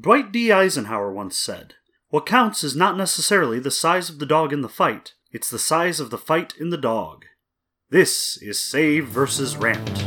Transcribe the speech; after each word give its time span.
Dwight 0.00 0.32
D. 0.32 0.50
Eisenhower 0.50 1.12
once 1.12 1.36
said, 1.36 1.74
What 2.08 2.24
counts 2.24 2.64
is 2.64 2.74
not 2.74 2.96
necessarily 2.96 3.58
the 3.58 3.70
size 3.70 4.08
of 4.08 4.20
the 4.20 4.24
dog 4.24 4.50
in 4.50 4.62
the 4.62 4.68
fight, 4.70 5.12
it's 5.30 5.50
the 5.50 5.58
size 5.58 6.00
of 6.00 6.08
the 6.08 6.16
fight 6.16 6.54
in 6.58 6.70
the 6.70 6.78
dog. 6.78 7.26
This 7.90 8.38
is 8.40 8.58
Save 8.58 9.08
versus 9.08 9.54
Rant. 9.58 10.02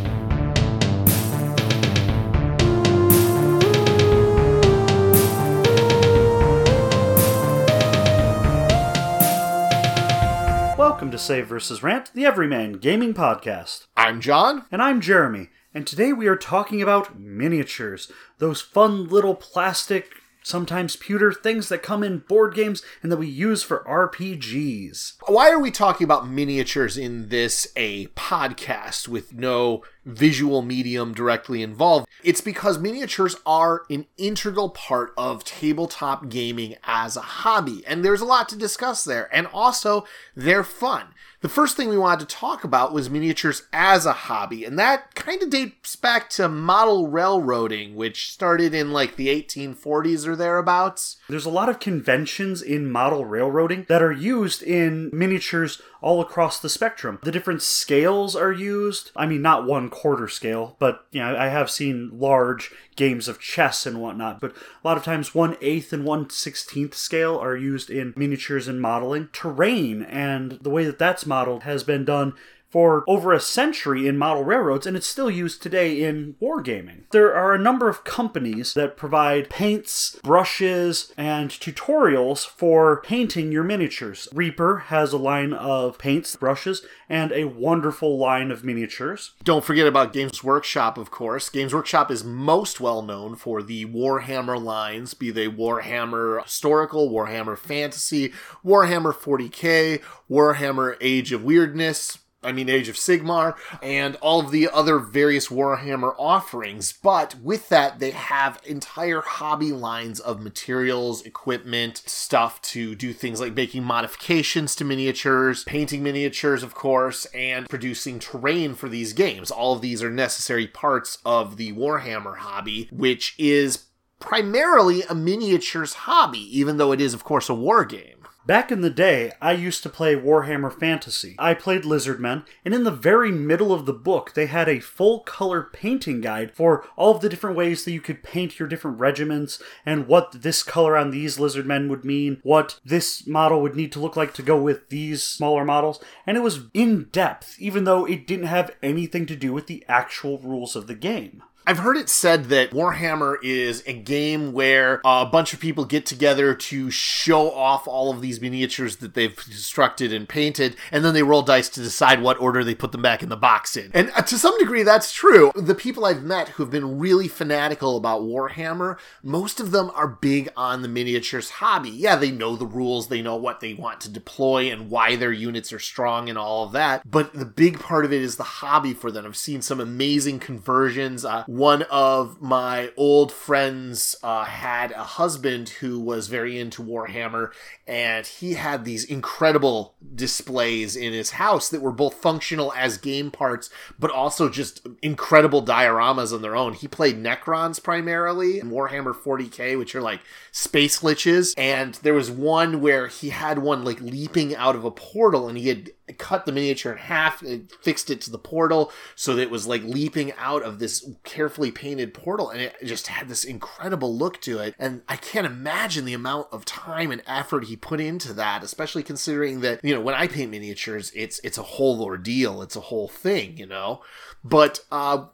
Welcome 10.79 11.12
to 11.12 11.20
Save 11.20 11.46
versus 11.46 11.83
Rant, 11.83 12.12
the 12.15 12.26
Everyman 12.26 12.79
Gaming 12.79 13.13
Podcast. 13.13 13.86
I'm 13.96 14.20
John. 14.20 14.65
And 14.72 14.81
I'm 14.81 14.99
Jeremy, 14.99 15.52
and 15.76 15.85
today 15.85 16.13
we 16.13 16.27
are 16.27 16.38
talking 16.38 16.81
about 16.81 17.20
miniatures. 17.20 18.09
Those 18.38 18.62
fun 18.62 19.09
little 19.09 19.35
plastic, 19.35 20.09
sometimes 20.41 20.95
pewter 20.95 21.34
things 21.34 21.67
that 21.67 21.84
come 21.84 22.01
in 22.01 22.20
board 22.20 22.55
games 22.55 22.81
and 23.03 23.11
that 23.11 23.17
we 23.17 23.27
use 23.27 23.61
for 23.61 23.84
RPGs. 23.85 25.15
Why 25.27 25.51
are 25.51 25.59
we 25.59 25.71
talking 25.71 26.05
about 26.05 26.29
miniatures 26.29 26.98
in 26.98 27.27
this 27.27 27.67
a 27.75 28.07
podcast 28.07 29.09
with 29.09 29.34
no 29.34 29.84
visual 30.05 30.61
medium 30.61 31.13
directly 31.13 31.61
involved? 31.61 32.07
It's 32.23 32.41
because 32.41 32.79
miniatures 32.79 33.35
are 33.45 33.83
an 33.89 34.05
integral 34.17 34.69
part 34.69 35.13
of 35.17 35.43
tabletop 35.43 36.29
gaming 36.29 36.75
as 36.83 37.17
a 37.17 37.21
hobby, 37.21 37.83
and 37.85 38.03
there's 38.03 38.21
a 38.21 38.25
lot 38.25 38.47
to 38.49 38.55
discuss 38.55 39.03
there. 39.03 39.33
And 39.35 39.47
also, 39.47 40.05
they're 40.35 40.63
fun. 40.63 41.07
The 41.41 41.49
first 41.49 41.77
thing 41.77 41.89
we 41.89 41.97
wanted 41.97 42.27
to 42.27 42.35
talk 42.35 42.63
about 42.63 42.91
was 42.91 43.07
miniatures 43.07 43.67
as 43.71 44.07
a 44.07 44.13
hobby, 44.13 44.65
and 44.65 44.79
that 44.79 45.13
kind 45.13 45.43
of 45.43 45.51
dates 45.51 45.95
back 45.95 46.27
to 46.31 46.49
model 46.49 47.07
railroading, 47.07 47.95
which 47.95 48.31
started 48.31 48.73
in 48.73 48.91
like 48.91 49.15
the 49.15 49.27
1840s 49.27 50.25
or 50.25 50.35
thereabouts. 50.35 51.17
There's 51.29 51.45
a 51.45 51.51
lot 51.51 51.69
of 51.69 51.79
conventions 51.79 52.63
in 52.63 52.89
model 52.91 53.25
railroading 53.25 53.85
that 53.90 54.01
are 54.01 54.12
used 54.12 54.63
in 54.63 55.12
miniatures 55.13 55.81
all 56.05 56.21
across 56.21 56.59
the 56.59 56.70
spectrum. 56.70 57.17
The 57.23 57.31
different 57.31 57.63
scales 57.63 58.35
are 58.35 58.51
used. 58.51 59.09
I 59.15 59.25
mean, 59.25 59.41
not 59.41 59.65
one 59.65 59.89
quarter 59.89 60.27
scale, 60.27 60.75
but 60.77 61.03
you 61.09 61.20
know, 61.20 61.35
I 61.35 61.47
have 61.47 61.71
seen 61.71 62.12
large 62.13 62.71
games 62.95 63.27
of 63.27 63.39
chess 63.39 63.87
and 63.87 63.99
whatnot. 63.99 64.39
But 64.39 64.52
a 64.52 64.88
lot 64.88 64.97
of 64.97 65.03
times, 65.03 65.34
one 65.34 65.58
eighth 65.62 65.92
and 65.92 66.06
one 66.06 66.30
sixteenth 66.30 66.94
scale 66.94 67.36
are 67.39 67.58
used 67.58 67.89
in 67.89 68.14
miniatures 68.16 68.67
and 68.67 68.80
modeling. 68.80 69.30
Terrain 69.34 70.03
and 70.03 70.59
the 70.62 70.70
way 70.70 70.86
that 70.86 71.00
that's 71.00 71.25
modeled 71.25 71.64
has 71.64 71.84
been 71.84 72.06
done 72.06 72.36
for 72.70 73.04
over 73.08 73.32
a 73.32 73.40
century 73.40 74.08
in 74.08 74.18
model 74.18 74.44
railroads, 74.44 74.86
and 74.86 74.98
it's 74.98 75.08
still 75.08 75.30
used 75.30 75.62
today 75.62 76.04
in 76.04 76.36
wargaming. 76.42 77.04
There 77.12 77.34
are 77.34 77.54
a 77.54 77.60
number 77.60 77.88
of 77.88 78.04
companies 78.04 78.74
that 78.74 78.98
provide 78.98 79.50
paints, 79.50 80.18
brushes, 80.24 81.14
and 81.18 81.50
tutorials 81.50 82.46
for 82.46 83.02
painting 83.02 83.52
your 83.52 83.64
miniatures. 83.64 84.28
Reaper 84.34 84.78
has 84.88 85.14
a 85.14 85.18
line 85.18 85.54
of 85.54 85.98
paints, 85.98 86.36
brushes, 86.36 86.86
and 87.08 87.32
a 87.32 87.46
wonderful 87.46 88.18
line 88.18 88.52
of 88.52 88.64
miniatures. 88.64 89.32
Don't 89.44 89.64
forget 89.64 89.88
about 89.88 90.14
Games 90.14 90.44
Workshop, 90.44 90.98
of 90.98 91.12
course. 91.12 91.50
Games 91.50 91.74
Workshop 91.74 92.12
is 92.12 92.24
most 92.24 92.80
well 92.80 93.02
known 93.02 93.36
for 93.36 93.62
the 93.62 93.86
Warhammer 93.86 94.62
lines, 94.62 95.14
be 95.14 95.32
they 95.32 95.48
Warhammer 95.48 96.44
Historical, 96.44 97.10
Warhammer 97.10 97.58
Fantasy, 97.58 98.34
Warhammer 98.66 99.14
40k, 99.14 100.02
Warhammer 100.30 100.98
Age 101.00 101.32
of 101.32 101.44
Weirdness, 101.44 102.20
I 102.46 102.52
mean, 102.52 102.70
Age 102.70 102.88
of 102.90 102.96
Sigmar, 102.96 103.56
and 103.82 104.16
all 104.18 104.40
of 104.40 104.52
the 104.52 104.70
other 104.70 105.00
various 105.00 105.48
Warhammer 105.48 106.16
offerings. 106.18 106.94
But 106.94 107.36
with 107.42 107.70
that, 107.70 108.00
they 108.00 108.12
have 108.12 108.62
entire 108.66 109.22
hobby 109.22 109.72
lines 109.72 110.20
of 110.20 110.42
materials, 110.42 111.26
equipment, 111.26 112.04
stuff 112.06 112.62
to 112.64 112.96
do 112.96 113.14
things 113.14 113.42
like 113.42 113.56
making 113.56 113.84
modifications 113.84 114.76
to 114.76 114.86
miniatures, 114.86 115.64
painting 115.64 116.04
miniatures, 116.04 116.64
of 116.64 116.76
course, 116.76 117.26
and 117.34 117.68
producing 117.70 118.19
terrain 118.19 118.75
for 118.75 118.90
these 118.90 119.14
games. 119.14 119.52
All 119.52 119.74
of 119.74 119.81
these 119.81 120.03
are 120.03 120.09
necessary 120.09 120.68
parts 120.68 121.18
of 121.25 121.58
the 121.58 121.74
Warhammer 121.74 122.38
hobby, 122.38 122.88
which 122.92 123.36
is 123.38 123.86
primarily 124.19 125.03
a 125.03 125.16
miniatures 125.16 125.94
hobby, 125.94 126.58
even 126.58 126.78
though 126.78 126.92
it 126.92 127.02
is, 127.02 127.14
of 127.14 127.24
course, 127.24 127.50
a 127.50 127.53
war 127.53 127.86
game. 127.86 128.15
Back 128.45 128.72
in 128.72 128.81
the 128.81 128.91
day, 128.91 129.31
I 129.41 129.53
used 129.53 129.81
to 129.81 129.89
play 129.89 130.16
Warhammer 130.16 130.72
Fantasy. 130.72 131.35
I 131.39 131.56
played 131.56 131.81
Lizardmen, 131.81 132.45
and 132.63 132.75
in 132.75 132.83
the 132.83 132.91
very 132.91 133.31
middle 133.31 133.73
of 133.73 133.88
the 133.88 133.94
book, 133.94 134.35
they 134.35 134.45
had 134.45 134.69
a 134.69 134.79
full 134.79 135.22
color 135.22 135.63
painting 135.73 136.22
guide 136.22 136.51
for 136.53 136.85
all 136.95 137.16
of 137.16 137.22
the 137.22 137.29
different 137.29 137.56
ways 137.56 137.83
that 137.83 137.91
you 137.91 138.01
could 138.01 138.22
paint 138.22 138.59
your 138.59 138.67
different 138.67 139.00
regiments 139.00 139.59
and 139.83 140.06
what 140.06 140.44
this 140.44 140.61
color 140.61 140.95
on 140.95 141.09
these 141.09 141.39
Lizardmen 141.39 141.89
would 141.89 142.06
mean, 142.06 142.39
what 142.44 142.79
this 142.85 143.25
model 143.25 143.63
would 143.63 143.75
need 143.75 143.91
to 143.94 144.00
look 144.00 144.16
like 144.16 144.35
to 144.35 144.44
go 144.44 144.62
with 144.62 144.89
these 144.89 145.23
smaller 145.23 145.66
models. 145.66 146.00
And 146.27 146.38
it 146.38 146.41
was 146.41 146.66
in 146.75 147.06
depth, 147.06 147.56
even 147.57 147.85
though 147.85 148.06
it 148.06 148.27
didn't 148.27 148.45
have 148.45 148.75
anything 148.83 149.25
to 149.25 149.35
do 149.35 149.53
with 149.53 149.66
the 149.66 149.83
actual 149.88 150.38
rules 150.38 150.75
of 150.75 150.85
the 150.85 150.94
game. 150.94 151.41
I've 151.68 151.80
heard 151.80 151.98
it 151.98 152.09
said 152.09 152.46
that 152.46 152.72
Warhammer 152.72 153.38
is 153.42 153.81
a 153.88 153.94
game 153.94 154.53
where 154.53 155.02
a 155.03 155.26
bunch 155.26 155.52
of 155.52 155.59
people 155.59 155.84
get 155.84 156.06
together 156.06 156.53
to 156.53 156.92
show 156.92 157.52
off 157.52 157.88
all 157.88 158.12
of 158.12 158.22
these 158.22 158.40
miniatures 158.40 158.98
that 158.98 159.16
they've 159.16 159.36
constructed 159.36 160.14
and 160.14 160.30
painted, 160.30 160.75
and 160.92 161.04
then 161.04 161.16
they 161.16 161.24
roll 161.24 161.42
dice 161.42 161.68
to 161.70 161.81
decide 161.81 162.22
what 162.22 162.40
order 162.40 162.64
they 162.64 162.75
put 162.75 162.92
them 162.92 163.02
back 163.02 163.24
in 163.24 163.30
the 163.30 163.36
box 163.36 163.75
in. 163.75 163.90
And 163.96 164.12
uh, 164.16 164.22
to 164.22 164.38
some 164.38 164.56
degree, 164.59 164.84
that's 164.84 165.12
true. 165.12 165.52
The 165.56 165.74
people 165.74 166.06
I've 166.06 166.22
met 166.22 166.50
who've 166.50 166.70
been 166.70 167.00
really 167.00 167.28
fanatical 167.28 167.98
about 167.98 168.22
Warhammer, 168.22 169.00
most 169.24 169.59
of 169.59 169.72
them 169.72 169.92
are 169.96 170.08
big 170.08 170.50
on 170.56 170.84
the 170.84 170.88
miniatures 170.88 171.50
hobby. 171.50 171.90
Yeah, 171.90 172.16
they 172.16 172.31
know 172.31 172.56
the 172.56 172.68
rules, 172.68 173.08
they 173.08 173.24
know 173.24 173.38
what 173.38 173.59
they 173.59 173.74
want 173.74 174.02
to 174.02 174.09
deploy 174.09 174.72
and 174.72 174.92
why 174.92 175.16
their 175.16 175.34
units 175.34 175.74
are 175.74 175.80
strong 175.80 176.30
and 176.30 176.38
all 176.38 176.66
of 176.66 176.74
that, 176.74 177.09
but 177.09 177.34
the 177.34 177.46
big 177.46 177.80
part 177.80 178.06
of 178.06 178.14
it 178.14 178.22
is 178.22 178.36
the 178.36 178.44
hobby 178.44 178.94
for 178.94 179.09
them. 179.09 179.25
I've 179.25 179.36
seen 179.36 179.64
some 179.64 179.80
amazing 179.80 180.40
conversions. 180.40 181.25
Uh, 181.25 181.44
one 181.56 181.84
of 181.84 182.42
my 182.42 182.92
old 182.98 183.32
friends 183.32 184.14
uh, 184.22 184.44
had 184.44 184.92
a 184.92 185.04
husband 185.04 185.70
who 185.70 185.98
was 186.00 186.28
very 186.28 186.60
into 186.60 186.84
Warhammer, 186.84 187.52
and 187.88 188.28
he 188.28 188.56
had 188.56 188.84
these 188.84 189.06
incredible 189.06 189.96
displays 190.14 190.98
in 190.98 191.14
his 191.14 191.32
house 191.32 191.70
that 191.70 191.82
were 191.82 191.94
both 191.94 192.16
functional 192.16 192.74
as 192.74 192.98
game 192.98 193.32
parts, 193.32 193.70
but 193.98 194.12
also 194.12 194.50
just 194.50 194.86
incredible 195.02 195.64
dioramas 195.64 196.34
on 196.34 196.42
their 196.42 196.58
own. 196.58 196.74
He 196.74 196.90
played 196.90 197.24
Necrons 197.24 197.82
primarily 197.82 198.60
in 198.60 198.70
Warhammer 198.70 199.16
40k, 199.16 199.78
which 199.78 199.96
are 199.96 200.02
like 200.02 200.20
space 200.52 201.00
liches, 201.00 201.54
and 201.58 201.96
there 201.96 202.14
was 202.14 202.30
one 202.30 202.82
where 202.82 203.08
he 203.08 203.30
had 203.30 203.60
one 203.60 203.86
like 203.86 204.02
leaping 204.02 204.54
out 204.56 204.76
of 204.76 204.84
a 204.84 204.92
portal, 204.92 205.48
and 205.48 205.58
he 205.58 205.70
had 205.70 205.92
cut 206.18 206.46
the 206.46 206.52
miniature 206.52 206.92
in 206.92 206.98
half 206.98 207.42
and 207.42 207.72
fixed 207.82 208.10
it 208.10 208.22
to 208.22 208.32
the 208.32 208.38
portal 208.38 208.92
so 209.16 209.36
that 209.36 209.42
it 209.42 209.50
was 209.50 209.66
like 209.66 209.84
leaping 209.84 210.32
out 210.34 210.64
of 210.64 210.80
this 210.80 211.10
carefully 211.24 211.72
painted 211.72 212.14
portal 212.14 212.50
and 212.50 212.62
it 212.62 212.76
just 212.84 213.08
had 213.08 213.28
this 213.28 213.44
incredible 213.44 214.16
look 214.16 214.40
to 214.42 214.60
it. 214.60 214.76
And 214.78 215.02
i 215.08 215.16
can't 215.16 215.46
imagine 215.46 216.06
the 216.06 216.14
amount 216.14 216.48
of 216.52 216.66
time 216.66 217.12
and 217.12 217.22
effort 217.26 217.66
he 217.66 217.76
put 217.76 218.00
into 218.00 218.34
that 218.34 218.64
especially 218.64 219.04
considering 219.04 219.62
that 219.62 219.84
you 219.84 219.94
know 219.94 220.02
when 220.02 220.16
i 220.16 220.28
paint 220.28 220.52
miniatures 220.52 221.12
it's 221.16 221.40
it's 221.44 221.58
a 221.58 221.64
whole 221.64 222.02
ordeal. 222.02 222.62
It's 222.62 222.76
a 222.76 222.82
whole 222.82 223.08
thing 223.08 223.58
you 223.58 223.66
know? 223.66 224.02
But 224.44 224.80
uh 224.92 225.26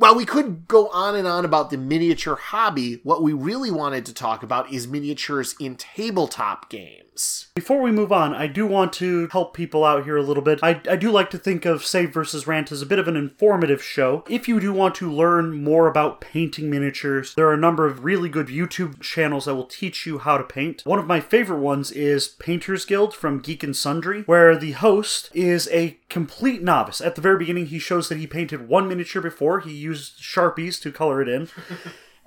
while 0.00 0.14
we 0.14 0.24
could 0.24 0.66
go 0.66 0.88
on 0.88 1.14
and 1.14 1.28
on 1.28 1.44
about 1.44 1.68
the 1.68 1.76
miniature 1.76 2.34
hobby, 2.34 3.00
what 3.02 3.22
we 3.22 3.34
really 3.34 3.70
wanted 3.70 4.06
to 4.06 4.14
talk 4.14 4.42
about 4.42 4.72
is 4.72 4.88
miniatures 4.88 5.54
in 5.60 5.76
tabletop 5.76 6.70
games. 6.70 7.48
Before 7.54 7.82
we 7.82 7.92
move 7.92 8.10
on, 8.10 8.34
I 8.34 8.46
do 8.46 8.66
want 8.66 8.94
to 8.94 9.28
help 9.28 9.52
people 9.52 9.84
out 9.84 10.04
here 10.04 10.16
a 10.16 10.22
little 10.22 10.42
bit. 10.42 10.58
I, 10.62 10.80
I 10.88 10.96
do 10.96 11.10
like 11.10 11.28
to 11.30 11.38
think 11.38 11.66
of 11.66 11.84
Save 11.84 12.14
versus 12.14 12.46
Rant 12.46 12.72
as 12.72 12.80
a 12.80 12.86
bit 12.86 12.98
of 12.98 13.08
an 13.08 13.16
informative 13.16 13.82
show. 13.82 14.24
If 14.26 14.48
you 14.48 14.58
do 14.58 14.72
want 14.72 14.94
to 14.96 15.12
learn 15.12 15.62
more 15.62 15.86
about 15.86 16.22
painting 16.22 16.70
miniatures, 16.70 17.34
there 17.34 17.46
are 17.46 17.52
a 17.52 17.58
number 17.58 17.84
of 17.84 18.02
really 18.02 18.30
good 18.30 18.46
YouTube 18.46 19.02
channels 19.02 19.44
that 19.44 19.54
will 19.54 19.66
teach 19.66 20.06
you 20.06 20.20
how 20.20 20.38
to 20.38 20.44
paint. 20.44 20.80
One 20.86 20.98
of 20.98 21.06
my 21.06 21.20
favorite 21.20 21.58
ones 21.58 21.92
is 21.92 22.28
Painters 22.28 22.86
Guild 22.86 23.14
from 23.14 23.40
Geek 23.40 23.62
and 23.62 23.76
Sundry, 23.76 24.22
where 24.22 24.56
the 24.56 24.72
host 24.72 25.28
is 25.34 25.68
a 25.70 25.98
complete 26.08 26.62
novice. 26.62 27.02
At 27.02 27.16
the 27.16 27.20
very 27.20 27.36
beginning, 27.36 27.66
he 27.66 27.78
shows 27.78 28.08
that 28.08 28.18
he 28.18 28.26
painted 28.26 28.66
one 28.66 28.88
miniature 28.88 29.20
before, 29.20 29.60
he 29.60 29.72
used 29.72 29.89
Sharpies 29.98 30.80
to 30.82 30.92
color 30.92 31.22
it 31.22 31.28
in. 31.28 31.48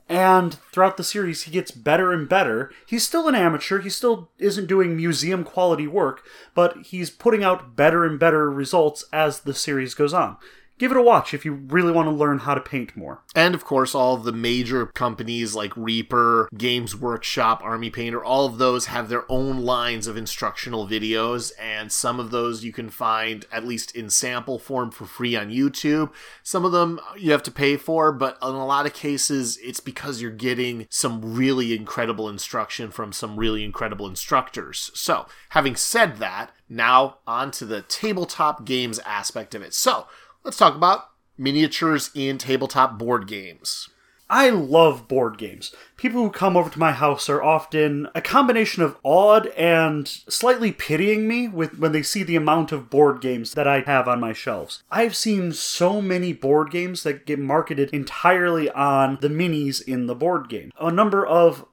And 0.09 0.55
throughout 0.71 0.97
the 0.97 1.03
series, 1.03 1.43
he 1.43 1.51
gets 1.51 1.71
better 1.71 2.11
and 2.11 2.27
better. 2.27 2.71
He's 2.85 3.05
still 3.05 3.27
an 3.27 3.35
amateur. 3.35 3.79
He 3.79 3.89
still 3.89 4.29
isn't 4.37 4.67
doing 4.67 4.97
museum 4.97 5.43
quality 5.43 5.87
work, 5.87 6.23
but 6.53 6.77
he's 6.85 7.09
putting 7.09 7.43
out 7.43 7.75
better 7.75 8.05
and 8.05 8.19
better 8.19 8.51
results 8.51 9.05
as 9.13 9.41
the 9.41 9.53
series 9.53 9.93
goes 9.93 10.13
on. 10.13 10.37
Give 10.77 10.91
it 10.91 10.97
a 10.97 11.01
watch 11.01 11.33
if 11.33 11.45
you 11.45 11.53
really 11.53 11.91
want 11.91 12.07
to 12.07 12.11
learn 12.11 12.39
how 12.39 12.53
to 12.53 12.61
paint 12.61 12.95
more. 12.95 13.23
And 13.35 13.55
of 13.55 13.63
course, 13.63 13.95
all 13.95 14.15
of 14.15 14.23
the 14.23 14.31
major 14.31 14.87
companies 14.87 15.55
like 15.55 15.75
Reaper, 15.75 16.49
Games 16.57 16.95
Workshop, 16.95 17.61
Army 17.63 17.89
Painter, 17.89 18.23
all 18.23 18.45
of 18.45 18.57
those 18.57 18.87
have 18.87 19.09
their 19.09 19.29
own 19.31 19.61
lines 19.61 20.07
of 20.07 20.17
instructional 20.17 20.87
videos, 20.87 21.51
and 21.59 21.91
some 21.91 22.19
of 22.19 22.31
those 22.31 22.63
you 22.63 22.73
can 22.73 22.89
find 22.89 23.45
at 23.51 23.65
least 23.65 23.95
in 23.95 24.09
sample 24.09 24.59
form 24.59 24.91
for 24.91 25.05
free 25.05 25.35
on 25.35 25.49
YouTube. 25.49 26.11
Some 26.43 26.65
of 26.65 26.71
them 26.71 26.99
you 27.17 27.31
have 27.31 27.43
to 27.43 27.51
pay 27.51 27.77
for, 27.77 28.11
but 28.11 28.37
in 28.41 28.49
a 28.49 28.65
lot 28.65 28.85
of 28.85 28.93
cases, 28.93 29.57
it's 29.63 29.79
because 29.79 30.21
you're 30.21 30.31
getting 30.31 30.87
some 30.89 31.35
really 31.35 31.73
incredible 31.73 32.29
instruction 32.29 32.91
from 32.91 33.13
some 33.13 33.37
really 33.37 33.63
incredible 33.63 34.07
instructors. 34.07 34.91
So, 34.93 35.27
having 35.49 35.75
said 35.75 36.17
that, 36.17 36.51
now 36.69 37.17
on 37.27 37.51
to 37.51 37.65
the 37.65 37.83
tabletop 37.83 38.65
games 38.65 38.99
aspect 38.99 39.53
of 39.55 39.61
it. 39.61 39.73
So, 39.73 40.07
let's 40.43 40.57
talk 40.57 40.75
about 40.75 41.09
miniatures 41.37 42.11
in 42.13 42.37
tabletop 42.37 42.97
board 42.97 43.27
games. 43.27 43.89
I 44.29 44.49
love 44.49 45.07
board 45.07 45.37
games. 45.37 45.75
People 45.95 46.23
who 46.23 46.29
come 46.31 46.57
over 46.57 46.69
to 46.69 46.79
my 46.79 46.91
house 46.91 47.29
are 47.29 47.43
often 47.43 48.07
a 48.15 48.21
combination 48.21 48.81
of 48.81 48.97
awed 49.03 49.47
and 49.49 50.07
slightly 50.07 50.71
pitying 50.71 51.27
me 51.27 51.47
with 51.47 51.77
when 51.77 51.91
they 51.91 52.01
see 52.01 52.23
the 52.23 52.35
amount 52.35 52.71
of 52.71 52.89
board 52.89 53.21
games 53.21 53.53
that 53.53 53.67
I 53.67 53.81
have 53.81 54.07
on 54.07 54.19
my 54.19 54.33
shelves. 54.33 54.81
I've 54.89 55.15
seen 55.15 55.51
so 55.51 56.01
many 56.01 56.33
board 56.33 56.71
games 56.71 57.03
that 57.03 57.25
get 57.27 57.37
marketed 57.37 57.91
entirely 57.91 58.71
on 58.71 59.19
the 59.21 59.29
minis 59.29 59.81
in 59.87 60.07
the 60.07 60.15
board 60.15 60.49
game. 60.49 60.71
A 60.79 60.91
number 60.91 61.25
of 61.25 61.65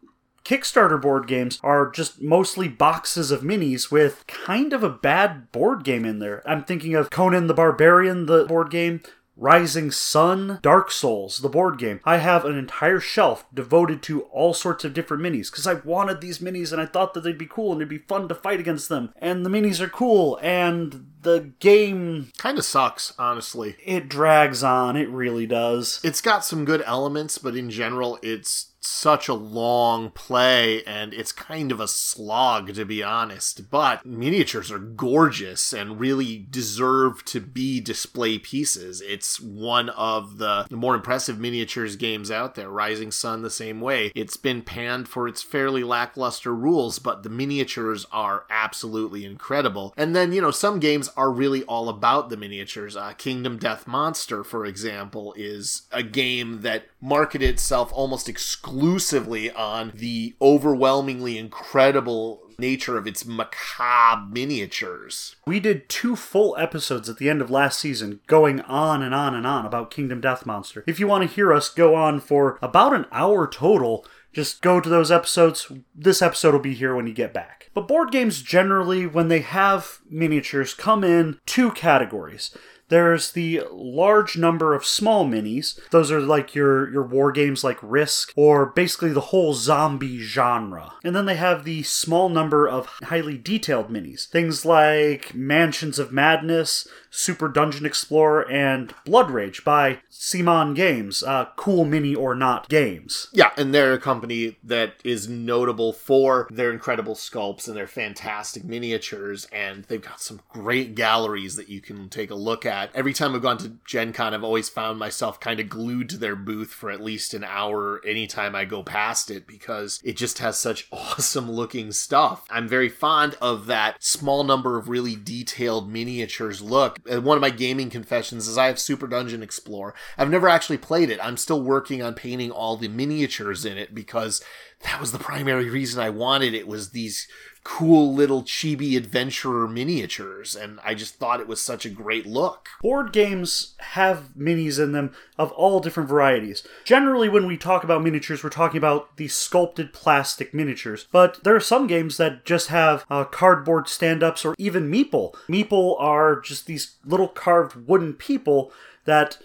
Kickstarter 0.44 1.00
board 1.00 1.26
games 1.26 1.58
are 1.62 1.90
just 1.90 2.20
mostly 2.20 2.68
boxes 2.68 3.30
of 3.30 3.42
minis 3.42 3.90
with 3.90 4.26
kind 4.26 4.72
of 4.72 4.82
a 4.82 4.88
bad 4.88 5.52
board 5.52 5.84
game 5.84 6.04
in 6.04 6.18
there. 6.18 6.42
I'm 6.48 6.64
thinking 6.64 6.94
of 6.94 7.10
Conan 7.10 7.46
the 7.46 7.54
Barbarian, 7.54 8.26
the 8.26 8.44
board 8.46 8.70
game, 8.70 9.00
Rising 9.40 9.90
Sun, 9.90 10.58
Dark 10.60 10.90
Souls, 10.90 11.38
the 11.38 11.48
board 11.48 11.78
game. 11.78 12.00
I 12.04 12.18
have 12.18 12.44
an 12.44 12.58
entire 12.58 13.00
shelf 13.00 13.46
devoted 13.54 14.02
to 14.02 14.22
all 14.24 14.52
sorts 14.52 14.84
of 14.84 14.92
different 14.92 15.22
minis 15.22 15.50
because 15.50 15.66
I 15.66 15.74
wanted 15.74 16.20
these 16.20 16.40
minis 16.40 16.72
and 16.72 16.80
I 16.80 16.84
thought 16.84 17.14
that 17.14 17.22
they'd 17.22 17.38
be 17.38 17.46
cool 17.46 17.72
and 17.72 17.80
it'd 17.80 17.88
be 17.88 17.98
fun 17.98 18.28
to 18.28 18.34
fight 18.34 18.60
against 18.60 18.90
them. 18.90 19.14
And 19.16 19.44
the 19.44 19.50
minis 19.50 19.80
are 19.80 19.88
cool 19.88 20.38
and 20.42 21.06
the 21.22 21.52
game 21.60 22.32
kind 22.38 22.58
of 22.58 22.64
sucks, 22.64 23.12
honestly. 23.18 23.76
It 23.84 24.08
drags 24.08 24.62
on, 24.62 24.96
it 24.96 25.08
really 25.10 25.46
does. 25.46 26.00
It's 26.02 26.20
got 26.20 26.44
some 26.44 26.64
good 26.64 26.82
elements, 26.86 27.38
but 27.38 27.56
in 27.56 27.70
general, 27.70 28.18
it's 28.22 28.70
such 28.80 29.28
a 29.28 29.34
long 29.34 30.10
play 30.10 30.82
and 30.84 31.12
it's 31.12 31.32
kind 31.32 31.70
of 31.70 31.80
a 31.80 31.88
slog 31.88 32.72
to 32.72 32.84
be 32.84 33.02
honest 33.02 33.70
but 33.70 34.04
miniatures 34.06 34.72
are 34.72 34.78
gorgeous 34.78 35.72
and 35.72 36.00
really 36.00 36.46
deserve 36.50 37.22
to 37.26 37.40
be 37.40 37.78
display 37.80 38.38
pieces 38.38 39.02
it's 39.02 39.38
one 39.38 39.90
of 39.90 40.38
the 40.38 40.66
more 40.70 40.94
impressive 40.94 41.38
miniatures 41.38 41.94
games 41.96 42.30
out 42.30 42.54
there 42.54 42.70
rising 42.70 43.10
sun 43.10 43.42
the 43.42 43.50
same 43.50 43.82
way 43.82 44.10
it's 44.14 44.38
been 44.38 44.62
panned 44.62 45.06
for 45.06 45.28
its 45.28 45.42
fairly 45.42 45.84
lackluster 45.84 46.54
rules 46.54 46.98
but 46.98 47.22
the 47.22 47.28
miniatures 47.28 48.06
are 48.10 48.44
absolutely 48.48 49.26
incredible 49.26 49.92
and 49.96 50.16
then 50.16 50.32
you 50.32 50.40
know 50.40 50.50
some 50.50 50.80
games 50.80 51.09
are 51.16 51.30
really 51.30 51.62
all 51.64 51.88
about 51.88 52.28
the 52.28 52.36
miniatures 52.36 52.96
uh, 52.96 53.12
kingdom 53.14 53.58
death 53.58 53.86
monster 53.86 54.42
for 54.44 54.64
example 54.64 55.34
is 55.36 55.82
a 55.92 56.02
game 56.02 56.62
that 56.62 56.84
marketed 57.00 57.48
itself 57.48 57.90
almost 57.92 58.28
exclusively 58.28 59.50
on 59.50 59.92
the 59.94 60.34
overwhelmingly 60.40 61.38
incredible 61.38 62.42
nature 62.60 62.96
of 62.96 63.06
its 63.06 63.24
macabre 63.24 64.28
miniatures. 64.30 65.34
We 65.46 65.58
did 65.58 65.88
two 65.88 66.14
full 66.14 66.56
episodes 66.58 67.08
at 67.08 67.16
the 67.16 67.28
end 67.28 67.40
of 67.40 67.50
last 67.50 67.80
season 67.80 68.20
going 68.26 68.60
on 68.60 69.02
and 69.02 69.14
on 69.14 69.34
and 69.34 69.46
on 69.46 69.66
about 69.66 69.90
Kingdom 69.90 70.20
Death 70.20 70.46
Monster. 70.46 70.84
If 70.86 71.00
you 71.00 71.08
want 71.08 71.28
to 71.28 71.34
hear 71.34 71.52
us 71.52 71.68
go 71.70 71.94
on 71.94 72.20
for 72.20 72.58
about 72.62 72.94
an 72.94 73.06
hour 73.10 73.48
total, 73.48 74.04
just 74.32 74.62
go 74.62 74.80
to 74.80 74.88
those 74.88 75.10
episodes. 75.10 75.72
This 75.94 76.22
episode 76.22 76.52
will 76.52 76.60
be 76.60 76.74
here 76.74 76.94
when 76.94 77.06
you 77.06 77.14
get 77.14 77.34
back. 77.34 77.59
But 77.74 77.86
board 77.86 78.10
games 78.10 78.42
generally, 78.42 79.06
when 79.06 79.28
they 79.28 79.40
have 79.40 80.00
miniatures, 80.08 80.74
come 80.74 81.04
in 81.04 81.38
two 81.46 81.70
categories. 81.70 82.56
There's 82.90 83.32
the 83.32 83.62
large 83.72 84.36
number 84.36 84.74
of 84.74 84.84
small 84.84 85.24
minis. 85.24 85.78
Those 85.90 86.10
are 86.12 86.20
like 86.20 86.54
your, 86.54 86.90
your 86.90 87.04
war 87.04 87.32
games 87.32 87.64
like 87.64 87.78
Risk, 87.82 88.32
or 88.36 88.66
basically 88.66 89.10
the 89.10 89.20
whole 89.20 89.54
zombie 89.54 90.18
genre. 90.18 90.92
And 91.02 91.16
then 91.16 91.24
they 91.24 91.36
have 91.36 91.64
the 91.64 91.82
small 91.84 92.28
number 92.28 92.68
of 92.68 92.86
highly 93.04 93.38
detailed 93.38 93.90
minis. 93.90 94.28
Things 94.28 94.64
like 94.64 95.34
Mansions 95.34 95.98
of 95.98 96.12
Madness, 96.12 96.86
Super 97.10 97.48
Dungeon 97.48 97.86
Explorer, 97.86 98.50
and 98.50 98.92
Blood 99.04 99.30
Rage 99.30 99.64
by 99.64 100.00
CMON 100.10 100.74
Games, 100.74 101.22
uh, 101.22 101.46
cool 101.56 101.84
mini 101.84 102.14
or 102.14 102.34
not 102.34 102.68
games. 102.68 103.28
Yeah, 103.32 103.50
and 103.56 103.74
they're 103.74 103.92
a 103.92 103.98
company 103.98 104.58
that 104.62 104.94
is 105.04 105.28
notable 105.28 105.92
for 105.92 106.46
their 106.50 106.70
incredible 106.70 107.14
sculpts 107.14 107.66
and 107.66 107.76
their 107.76 107.86
fantastic 107.86 108.64
miniatures, 108.64 109.46
and 109.52 109.84
they've 109.84 110.02
got 110.02 110.20
some 110.20 110.40
great 110.48 110.94
galleries 110.94 111.56
that 111.56 111.68
you 111.68 111.80
can 111.80 112.08
take 112.08 112.30
a 112.30 112.34
look 112.34 112.66
at. 112.66 112.79
Every 112.94 113.12
time 113.12 113.34
I've 113.34 113.42
gone 113.42 113.58
to 113.58 113.76
Gen 113.84 114.12
Con, 114.12 114.34
I've 114.34 114.44
always 114.44 114.68
found 114.68 114.98
myself 114.98 115.40
kind 115.40 115.60
of 115.60 115.68
glued 115.68 116.08
to 116.10 116.16
their 116.16 116.36
booth 116.36 116.70
for 116.70 116.90
at 116.90 117.02
least 117.02 117.34
an 117.34 117.44
hour 117.44 118.00
anytime 118.06 118.54
I 118.54 118.64
go 118.64 118.82
past 118.82 119.30
it 119.30 119.46
because 119.46 120.00
it 120.02 120.16
just 120.16 120.38
has 120.38 120.58
such 120.58 120.88
awesome 120.92 121.50
looking 121.50 121.92
stuff. 121.92 122.46
I'm 122.50 122.68
very 122.68 122.88
fond 122.88 123.36
of 123.40 123.66
that 123.66 124.02
small 124.02 124.44
number 124.44 124.78
of 124.78 124.88
really 124.88 125.16
detailed 125.16 125.90
miniatures 125.90 126.60
look 126.60 126.98
one 127.08 127.36
of 127.36 127.40
my 127.40 127.50
gaming 127.50 127.90
confessions 127.90 128.48
is 128.48 128.58
I 128.58 128.66
have 128.66 128.78
Super 128.78 129.06
Dungeon 129.06 129.42
Explorer. 129.42 129.94
I've 130.16 130.30
never 130.30 130.48
actually 130.48 130.78
played 130.78 131.10
it. 131.10 131.18
I'm 131.22 131.36
still 131.36 131.62
working 131.62 132.02
on 132.02 132.14
painting 132.14 132.50
all 132.50 132.76
the 132.76 132.88
miniatures 132.88 133.64
in 133.64 133.78
it 133.78 133.94
because 133.94 134.42
that 134.82 135.00
was 135.00 135.12
the 135.12 135.18
primary 135.18 135.68
reason 135.68 136.00
I 136.02 136.10
wanted 136.10 136.54
it 136.54 136.66
was 136.66 136.90
these 136.90 137.28
cool 137.62 138.14
little 138.14 138.42
chibi 138.42 138.96
adventurer 138.96 139.68
miniatures 139.68 140.56
and 140.56 140.80
I 140.82 140.94
just 140.94 141.16
thought 141.16 141.40
it 141.40 141.48
was 141.48 141.60
such 141.60 141.84
a 141.84 141.90
great 141.90 142.26
look. 142.26 142.68
Board 142.80 143.12
games 143.12 143.74
have 143.78 144.30
minis 144.38 144.82
in 144.82 144.92
them 144.92 145.12
of 145.38 145.52
all 145.52 145.80
different 145.80 146.08
varieties. 146.08 146.66
Generally 146.84 147.28
when 147.28 147.46
we 147.46 147.56
talk 147.56 147.84
about 147.84 148.02
miniatures 148.02 148.42
we're 148.42 148.50
talking 148.50 148.78
about 148.78 149.16
the 149.16 149.28
sculpted 149.28 149.92
plastic 149.92 150.54
miniatures, 150.54 151.06
but 151.12 151.42
there 151.44 151.54
are 151.54 151.60
some 151.60 151.86
games 151.86 152.16
that 152.16 152.44
just 152.44 152.68
have 152.68 153.04
uh, 153.10 153.24
cardboard 153.24 153.88
stand-ups 153.88 154.44
or 154.44 154.54
even 154.58 154.90
meeple. 154.90 155.34
Meeple 155.48 155.96
are 156.00 156.40
just 156.40 156.66
these 156.66 156.96
little 157.04 157.28
carved 157.28 157.86
wooden 157.86 158.14
people 158.14 158.72
that 159.04 159.38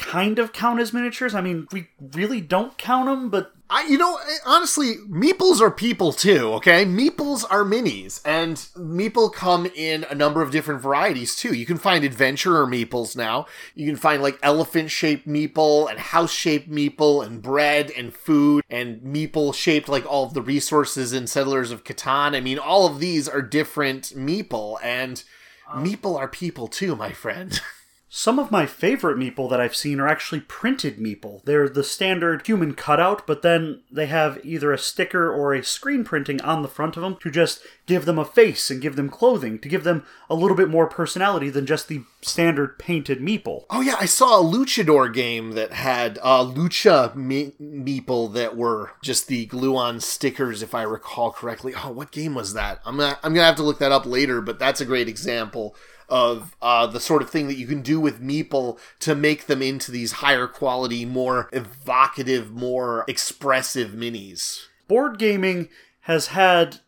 kind 0.00 0.38
of 0.38 0.52
count 0.52 0.80
as 0.80 0.92
miniatures. 0.92 1.34
I 1.34 1.40
mean, 1.40 1.68
we 1.70 1.88
really 2.14 2.40
don't 2.40 2.76
count 2.78 3.06
them, 3.06 3.28
but 3.28 3.52
I, 3.68 3.86
you 3.86 3.98
know, 3.98 4.16
eh, 4.16 4.38
honestly, 4.44 4.96
meeples 5.08 5.60
are 5.60 5.70
people 5.70 6.12
too, 6.12 6.54
okay? 6.54 6.84
Meeples 6.84 7.44
are 7.48 7.62
minis, 7.62 8.20
and 8.24 8.56
meeple 8.76 9.32
come 9.32 9.66
in 9.66 10.04
a 10.10 10.14
number 10.14 10.42
of 10.42 10.50
different 10.50 10.80
varieties 10.80 11.36
too. 11.36 11.54
You 11.54 11.66
can 11.66 11.76
find 11.76 12.02
adventurer 12.02 12.66
meeples 12.66 13.14
now. 13.14 13.46
You 13.76 13.86
can 13.86 13.94
find 13.94 14.22
like 14.22 14.38
elephant 14.42 14.90
shaped 14.90 15.28
meeple 15.28 15.88
and 15.88 16.00
house 16.00 16.32
shaped 16.32 16.68
meeple 16.68 17.24
and 17.24 17.40
bread 17.40 17.92
and 17.96 18.12
food 18.12 18.64
and 18.68 19.00
meeple 19.02 19.54
shaped 19.54 19.88
like 19.88 20.04
all 20.04 20.24
of 20.24 20.34
the 20.34 20.42
resources 20.42 21.12
in 21.12 21.28
Settlers 21.28 21.70
of 21.70 21.84
Catan. 21.84 22.34
I 22.34 22.40
mean, 22.40 22.58
all 22.58 22.86
of 22.86 22.98
these 22.98 23.28
are 23.28 23.42
different 23.42 24.06
meeple, 24.16 24.78
and 24.82 25.22
um, 25.70 25.84
meeple 25.84 26.16
are 26.16 26.26
people 26.26 26.66
too, 26.66 26.96
my 26.96 27.12
friend. 27.12 27.60
Some 28.12 28.40
of 28.40 28.50
my 28.50 28.66
favorite 28.66 29.16
meeple 29.16 29.48
that 29.50 29.60
I've 29.60 29.76
seen 29.76 30.00
are 30.00 30.08
actually 30.08 30.40
printed 30.40 30.98
meeple. 30.98 31.44
They're 31.44 31.68
the 31.68 31.84
standard 31.84 32.44
human 32.44 32.74
cutout, 32.74 33.24
but 33.24 33.42
then 33.42 33.82
they 33.88 34.06
have 34.06 34.40
either 34.42 34.72
a 34.72 34.78
sticker 34.78 35.32
or 35.32 35.54
a 35.54 35.62
screen 35.62 36.02
printing 36.02 36.40
on 36.40 36.62
the 36.62 36.68
front 36.68 36.96
of 36.96 37.04
them 37.04 37.18
to 37.22 37.30
just 37.30 37.62
give 37.86 38.06
them 38.06 38.18
a 38.18 38.24
face 38.24 38.68
and 38.68 38.82
give 38.82 38.96
them 38.96 39.10
clothing, 39.10 39.60
to 39.60 39.68
give 39.68 39.84
them 39.84 40.04
a 40.28 40.34
little 40.34 40.56
bit 40.56 40.68
more 40.68 40.88
personality 40.88 41.50
than 41.50 41.66
just 41.66 41.86
the 41.86 42.02
standard 42.20 42.80
painted 42.80 43.20
meeple. 43.20 43.62
Oh 43.70 43.80
yeah, 43.80 43.94
I 44.00 44.06
saw 44.06 44.40
a 44.40 44.44
luchador 44.44 45.14
game 45.14 45.52
that 45.52 45.72
had 45.72 46.18
uh, 46.20 46.44
lucha 46.44 47.14
me- 47.14 47.52
meeple 47.60 48.32
that 48.34 48.56
were 48.56 48.90
just 49.04 49.28
the 49.28 49.46
glue-on 49.46 50.00
stickers, 50.00 50.64
if 50.64 50.74
I 50.74 50.82
recall 50.82 51.30
correctly. 51.30 51.74
Oh, 51.76 51.92
what 51.92 52.10
game 52.10 52.34
was 52.34 52.54
that? 52.54 52.80
I'm 52.84 52.96
gonna 52.96 53.20
I'm 53.22 53.34
gonna 53.34 53.46
have 53.46 53.56
to 53.56 53.62
look 53.62 53.78
that 53.78 53.92
up 53.92 54.04
later, 54.04 54.40
but 54.40 54.58
that's 54.58 54.80
a 54.80 54.84
great 54.84 55.08
example 55.08 55.76
of 56.10 56.56
uh, 56.60 56.86
the 56.86 57.00
sort 57.00 57.22
of 57.22 57.30
thing 57.30 57.46
that 57.48 57.56
you 57.56 57.66
can 57.66 57.82
do 57.82 58.00
with 58.00 58.22
Meeple 58.22 58.78
to 58.98 59.14
make 59.14 59.46
them 59.46 59.62
into 59.62 59.90
these 59.90 60.12
higher 60.12 60.46
quality, 60.46 61.04
more 61.04 61.48
evocative, 61.52 62.50
more 62.50 63.04
expressive 63.08 63.92
minis. 63.92 64.62
Board 64.88 65.18
gaming 65.18 65.68
has 66.00 66.28
had 66.28 66.80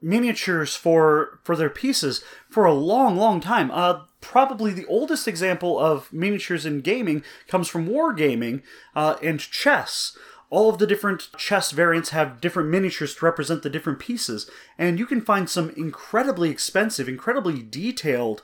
miniatures 0.00 0.74
for 0.74 1.38
for 1.44 1.54
their 1.54 1.70
pieces 1.70 2.24
for 2.48 2.64
a 2.64 2.74
long, 2.74 3.16
long 3.16 3.40
time. 3.40 3.70
Uh, 3.70 4.00
probably 4.20 4.72
the 4.72 4.86
oldest 4.86 5.28
example 5.28 5.78
of 5.78 6.12
miniatures 6.12 6.66
in 6.66 6.80
gaming 6.80 7.22
comes 7.46 7.68
from 7.68 7.88
wargaming 7.88 8.62
uh, 8.94 9.16
and 9.22 9.40
chess 9.40 10.16
all 10.52 10.68
of 10.68 10.76
the 10.76 10.86
different 10.86 11.30
chess 11.38 11.70
variants 11.70 12.10
have 12.10 12.38
different 12.38 12.68
miniatures 12.68 13.14
to 13.14 13.24
represent 13.24 13.62
the 13.62 13.70
different 13.70 13.98
pieces, 13.98 14.50
and 14.76 14.98
you 14.98 15.06
can 15.06 15.22
find 15.22 15.48
some 15.48 15.70
incredibly 15.78 16.50
expensive, 16.50 17.08
incredibly 17.08 17.62
detailed 17.62 18.42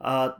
uh, 0.00 0.30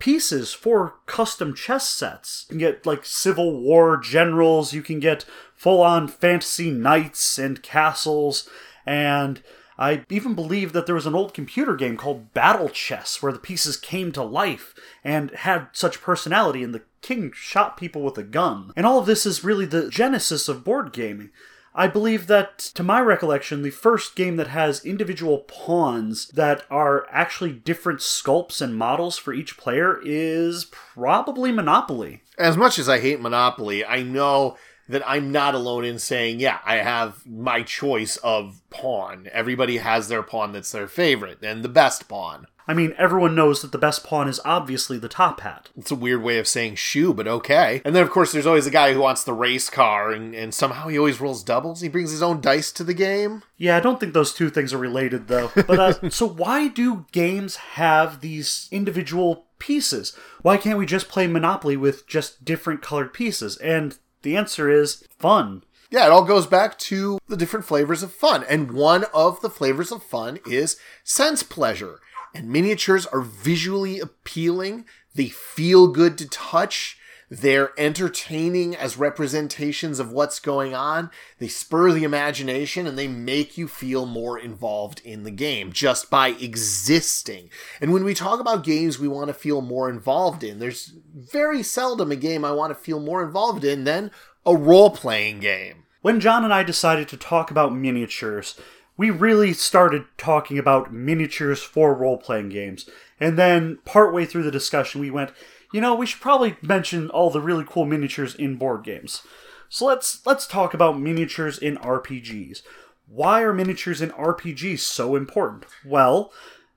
pieces 0.00 0.52
for 0.52 0.94
custom 1.06 1.54
chess 1.54 1.88
sets. 1.88 2.46
You 2.48 2.54
can 2.54 2.58
get 2.58 2.84
like 2.84 3.04
Civil 3.04 3.60
War 3.60 3.96
generals, 3.96 4.74
you 4.74 4.82
can 4.82 4.98
get 4.98 5.24
full 5.54 5.80
on 5.82 6.08
fantasy 6.08 6.72
knights 6.72 7.38
and 7.38 7.62
castles, 7.62 8.50
and 8.84 9.44
I 9.80 10.04
even 10.10 10.34
believe 10.34 10.74
that 10.74 10.84
there 10.84 10.94
was 10.94 11.06
an 11.06 11.14
old 11.14 11.32
computer 11.32 11.74
game 11.74 11.96
called 11.96 12.34
Battle 12.34 12.68
Chess 12.68 13.22
where 13.22 13.32
the 13.32 13.38
pieces 13.38 13.78
came 13.78 14.12
to 14.12 14.22
life 14.22 14.74
and 15.02 15.30
had 15.30 15.68
such 15.72 16.02
personality, 16.02 16.62
and 16.62 16.74
the 16.74 16.82
king 17.00 17.32
shot 17.34 17.78
people 17.78 18.02
with 18.02 18.18
a 18.18 18.22
gun. 18.22 18.72
And 18.76 18.84
all 18.84 18.98
of 18.98 19.06
this 19.06 19.24
is 19.24 19.42
really 19.42 19.64
the 19.64 19.88
genesis 19.88 20.48
of 20.48 20.64
board 20.64 20.92
gaming. 20.92 21.30
I 21.74 21.86
believe 21.86 22.26
that, 22.26 22.58
to 22.58 22.82
my 22.82 23.00
recollection, 23.00 23.62
the 23.62 23.70
first 23.70 24.16
game 24.16 24.36
that 24.36 24.48
has 24.48 24.84
individual 24.84 25.38
pawns 25.38 26.26
that 26.28 26.64
are 26.68 27.06
actually 27.10 27.52
different 27.52 28.00
sculpts 28.00 28.60
and 28.60 28.74
models 28.74 29.16
for 29.16 29.32
each 29.32 29.56
player 29.56 30.00
is 30.04 30.64
probably 30.64 31.52
Monopoly. 31.52 32.22
As 32.36 32.56
much 32.56 32.78
as 32.78 32.88
I 32.88 32.98
hate 32.98 33.20
Monopoly, 33.20 33.84
I 33.84 34.02
know 34.02 34.56
that 34.90 35.08
I'm 35.08 35.32
not 35.32 35.54
alone 35.54 35.84
in 35.84 35.98
saying, 35.98 36.40
yeah, 36.40 36.58
I 36.64 36.76
have 36.76 37.26
my 37.26 37.62
choice 37.62 38.16
of 38.18 38.60
pawn. 38.70 39.28
Everybody 39.32 39.78
has 39.78 40.08
their 40.08 40.22
pawn 40.22 40.52
that's 40.52 40.72
their 40.72 40.88
favorite 40.88 41.38
and 41.42 41.62
the 41.62 41.68
best 41.68 42.08
pawn. 42.08 42.46
I 42.70 42.74
mean, 42.74 42.94
everyone 42.98 43.34
knows 43.34 43.62
that 43.62 43.72
the 43.72 43.78
best 43.78 44.04
pawn 44.04 44.28
is 44.28 44.40
obviously 44.44 44.96
the 44.96 45.08
top 45.08 45.40
hat. 45.40 45.70
It's 45.76 45.90
a 45.90 45.96
weird 45.96 46.22
way 46.22 46.38
of 46.38 46.46
saying 46.46 46.76
shoe, 46.76 47.12
but 47.12 47.26
okay. 47.26 47.82
And 47.84 47.96
then, 47.96 48.02
of 48.04 48.10
course, 48.10 48.30
there's 48.30 48.46
always 48.46 48.66
a 48.68 48.70
guy 48.70 48.92
who 48.92 49.00
wants 49.00 49.24
the 49.24 49.32
race 49.32 49.68
car, 49.68 50.12
and, 50.12 50.36
and 50.36 50.54
somehow 50.54 50.86
he 50.86 50.96
always 50.96 51.20
rolls 51.20 51.42
doubles. 51.42 51.80
He 51.80 51.88
brings 51.88 52.12
his 52.12 52.22
own 52.22 52.40
dice 52.40 52.70
to 52.72 52.84
the 52.84 52.94
game. 52.94 53.42
Yeah, 53.56 53.76
I 53.76 53.80
don't 53.80 53.98
think 53.98 54.12
those 54.12 54.32
two 54.32 54.50
things 54.50 54.72
are 54.72 54.78
related, 54.78 55.26
though. 55.26 55.50
But 55.54 55.80
uh, 55.80 56.10
so, 56.10 56.28
why 56.28 56.68
do 56.68 57.06
games 57.10 57.56
have 57.56 58.20
these 58.20 58.68
individual 58.70 59.46
pieces? 59.58 60.16
Why 60.42 60.56
can't 60.56 60.78
we 60.78 60.86
just 60.86 61.08
play 61.08 61.26
Monopoly 61.26 61.76
with 61.76 62.06
just 62.06 62.44
different 62.44 62.82
colored 62.82 63.12
pieces? 63.12 63.56
And 63.56 63.98
the 64.22 64.36
answer 64.36 64.70
is 64.70 65.04
fun. 65.18 65.64
Yeah, 65.90 66.06
it 66.06 66.12
all 66.12 66.24
goes 66.24 66.46
back 66.46 66.78
to 66.78 67.18
the 67.26 67.36
different 67.36 67.66
flavors 67.66 68.02
of 68.02 68.12
fun. 68.12 68.44
And 68.48 68.72
one 68.72 69.04
of 69.12 69.40
the 69.40 69.50
flavors 69.50 69.90
of 69.90 70.02
fun 70.02 70.38
is 70.46 70.76
sense 71.02 71.42
pleasure 71.42 71.98
and 72.34 72.48
miniatures 72.48 73.06
are 73.06 73.20
visually 73.20 73.98
appealing. 73.98 74.84
They 75.14 75.28
feel 75.28 75.88
good 75.88 76.16
to 76.18 76.28
touch. 76.28 76.96
They're 77.30 77.70
entertaining 77.78 78.74
as 78.74 78.96
representations 78.96 80.00
of 80.00 80.10
what's 80.10 80.40
going 80.40 80.74
on. 80.74 81.10
They 81.38 81.46
spur 81.46 81.92
the 81.92 82.02
imagination 82.02 82.88
and 82.88 82.98
they 82.98 83.06
make 83.06 83.56
you 83.56 83.68
feel 83.68 84.04
more 84.04 84.36
involved 84.36 85.00
in 85.04 85.22
the 85.22 85.30
game 85.30 85.70
just 85.72 86.10
by 86.10 86.30
existing. 86.30 87.48
And 87.80 87.92
when 87.92 88.02
we 88.02 88.14
talk 88.14 88.40
about 88.40 88.64
games 88.64 88.98
we 88.98 89.06
want 89.06 89.28
to 89.28 89.34
feel 89.34 89.62
more 89.62 89.88
involved 89.88 90.42
in, 90.42 90.58
there's 90.58 90.92
very 91.14 91.62
seldom 91.62 92.10
a 92.10 92.16
game 92.16 92.44
I 92.44 92.50
want 92.50 92.72
to 92.72 92.74
feel 92.74 92.98
more 92.98 93.22
involved 93.22 93.64
in 93.64 93.84
than 93.84 94.10
a 94.44 94.56
role 94.56 94.90
playing 94.90 95.38
game. 95.38 95.84
When 96.02 96.18
John 96.18 96.42
and 96.42 96.52
I 96.52 96.64
decided 96.64 97.06
to 97.08 97.16
talk 97.16 97.52
about 97.52 97.74
miniatures, 97.74 98.58
we 98.96 99.10
really 99.10 99.52
started 99.52 100.04
talking 100.18 100.58
about 100.58 100.92
miniatures 100.92 101.62
for 101.62 101.94
role 101.94 102.18
playing 102.18 102.48
games. 102.48 102.88
And 103.20 103.38
then, 103.38 103.78
partway 103.84 104.24
through 104.24 104.42
the 104.44 104.50
discussion, 104.50 105.00
we 105.00 105.10
went, 105.10 105.30
you 105.72 105.80
know, 105.80 105.94
we 105.94 106.06
should 106.06 106.20
probably 106.20 106.56
mention 106.62 107.10
all 107.10 107.30
the 107.30 107.40
really 107.40 107.64
cool 107.66 107.84
miniatures 107.84 108.34
in 108.34 108.56
board 108.56 108.84
games. 108.84 109.22
So 109.68 109.86
let's 109.86 110.24
let's 110.26 110.46
talk 110.46 110.74
about 110.74 111.00
miniatures 111.00 111.58
in 111.58 111.76
RPGs. 111.76 112.62
Why 113.06 113.42
are 113.42 113.52
miniatures 113.52 114.00
in 114.00 114.10
RPGs 114.10 114.80
so 114.80 115.16
important? 115.16 115.64
Well, 115.84 116.32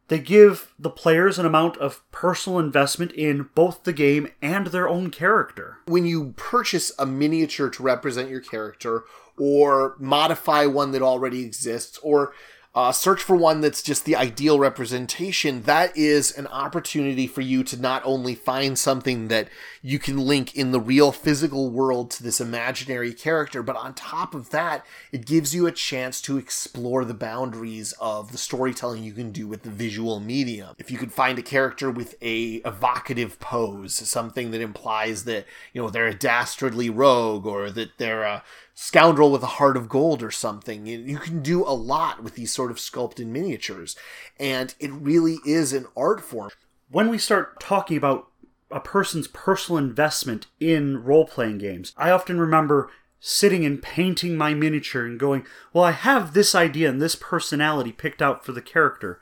they 0.09 0.19
give 0.19 0.73
the 0.77 0.89
players 0.89 1.39
an 1.39 1.45
amount 1.45 1.77
of 1.77 2.01
personal 2.11 2.59
investment 2.59 3.11
in 3.13 3.49
both 3.55 3.83
the 3.83 3.93
game 3.93 4.27
and 4.41 4.67
their 4.67 4.87
own 4.87 5.09
character. 5.09 5.79
When 5.85 6.05
you 6.05 6.33
purchase 6.35 6.91
a 6.99 7.05
miniature 7.05 7.69
to 7.69 7.83
represent 7.83 8.29
your 8.29 8.41
character 8.41 9.03
or 9.37 9.95
modify 9.99 10.65
one 10.65 10.91
that 10.91 11.01
already 11.01 11.43
exists 11.43 11.97
or 12.03 12.33
uh, 12.75 12.91
search 12.91 13.21
for 13.21 13.35
one 13.35 13.61
that's 13.61 13.83
just 13.83 14.03
the 14.03 14.15
ideal 14.15 14.57
representation, 14.57 15.61
that 15.63 15.95
is 15.95 16.31
an 16.31 16.47
opportunity 16.47 17.27
for 17.27 17.41
you 17.41 17.63
to 17.63 17.79
not 17.79 18.01
only 18.03 18.33
find 18.33 18.79
something 18.79 19.27
that 19.27 19.47
you 19.83 19.99
can 19.99 20.17
link 20.17 20.55
in 20.55 20.71
the 20.71 20.79
real 20.79 21.11
physical 21.11 21.69
world 21.69 22.09
to 22.09 22.23
this 22.23 22.41
imaginary 22.41 23.13
character, 23.13 23.61
but 23.61 23.75
on 23.75 23.93
top 23.93 24.33
of 24.33 24.49
that, 24.49 24.83
it 25.11 25.27
gives 25.27 25.53
you 25.53 25.67
a 25.67 25.71
chance 25.71 26.19
to 26.19 26.37
explore 26.37 27.05
the 27.05 27.13
boundaries 27.13 27.93
of 27.99 28.31
the 28.31 28.39
storytelling 28.39 29.03
you 29.03 29.13
can 29.13 29.31
do 29.31 29.47
with 29.47 29.61
the 29.61 29.69
visual 29.69 30.19
medium. 30.19 30.75
If 30.79 30.89
you 30.89 30.97
could 30.97 31.13
find 31.13 31.37
a 31.37 31.43
character 31.43 31.91
with 31.91 32.15
a 32.23 32.55
evocative 32.65 33.39
pose, 33.39 33.93
something 33.93 34.49
that 34.49 34.61
implies 34.61 35.25
that, 35.25 35.45
you 35.73 35.81
know, 35.81 35.91
they're 35.91 36.07
a 36.07 36.15
dastardly 36.15 36.89
rogue 36.89 37.45
or 37.45 37.69
that 37.69 37.99
they're 37.99 38.23
a 38.23 38.43
scoundrel 38.73 39.31
with 39.31 39.43
a 39.43 39.47
heart 39.47 39.77
of 39.77 39.89
gold 39.89 40.23
or 40.23 40.31
something. 40.31 40.85
You 40.85 41.17
can 41.17 41.41
do 41.41 41.63
a 41.63 41.73
lot 41.73 42.23
with 42.23 42.35
these 42.35 42.51
sort 42.51 42.71
of 42.71 42.79
sculpted 42.79 43.27
miniatures, 43.27 43.95
and 44.39 44.73
it 44.79 44.91
really 44.91 45.37
is 45.45 45.73
an 45.73 45.85
art 45.95 46.21
form. 46.21 46.49
When 46.89 47.09
we 47.09 47.17
start 47.17 47.59
talking 47.59 47.97
about 47.97 48.27
a 48.71 48.79
person's 48.79 49.27
personal 49.27 49.77
investment 49.77 50.47
in 50.59 51.03
role 51.03 51.25
playing 51.25 51.59
games, 51.59 51.93
I 51.97 52.09
often 52.09 52.39
remember 52.39 52.89
sitting 53.19 53.65
and 53.65 53.81
painting 53.81 54.35
my 54.35 54.53
miniature 54.53 55.05
and 55.05 55.19
going, 55.19 55.45
Well, 55.71 55.83
I 55.83 55.91
have 55.91 56.33
this 56.33 56.53
idea 56.53 56.89
and 56.89 57.01
this 57.01 57.15
personality 57.15 57.91
picked 57.91 58.21
out 58.21 58.43
for 58.43 58.51
the 58.51 58.61
character. 58.61 59.19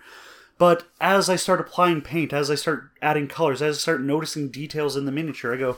But 0.57 0.83
as 0.99 1.29
I 1.29 1.35
start 1.35 1.59
applying 1.59 2.01
paint, 2.01 2.33
as 2.33 2.49
I 2.49 2.55
start 2.55 2.91
adding 3.01 3.27
colors, 3.27 3.61
as 3.61 3.77
I 3.77 3.79
start 3.79 4.01
noticing 4.01 4.49
details 4.49 4.95
in 4.95 5.05
the 5.05 5.11
miniature, 5.11 5.53
I 5.53 5.57
go, 5.57 5.77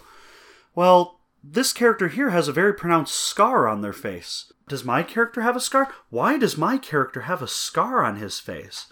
Well, 0.75 1.19
this 1.43 1.73
character 1.73 2.07
here 2.07 2.29
has 2.29 2.47
a 2.47 2.53
very 2.53 2.73
pronounced 2.73 3.15
scar 3.15 3.67
on 3.67 3.81
their 3.81 3.93
face. 3.93 4.51
Does 4.69 4.85
my 4.85 5.03
character 5.03 5.41
have 5.41 5.55
a 5.55 5.59
scar? 5.59 5.93
Why 6.09 6.37
does 6.37 6.57
my 6.57 6.77
character 6.77 7.21
have 7.21 7.41
a 7.41 7.47
scar 7.47 8.03
on 8.03 8.15
his 8.15 8.39
face? 8.39 8.87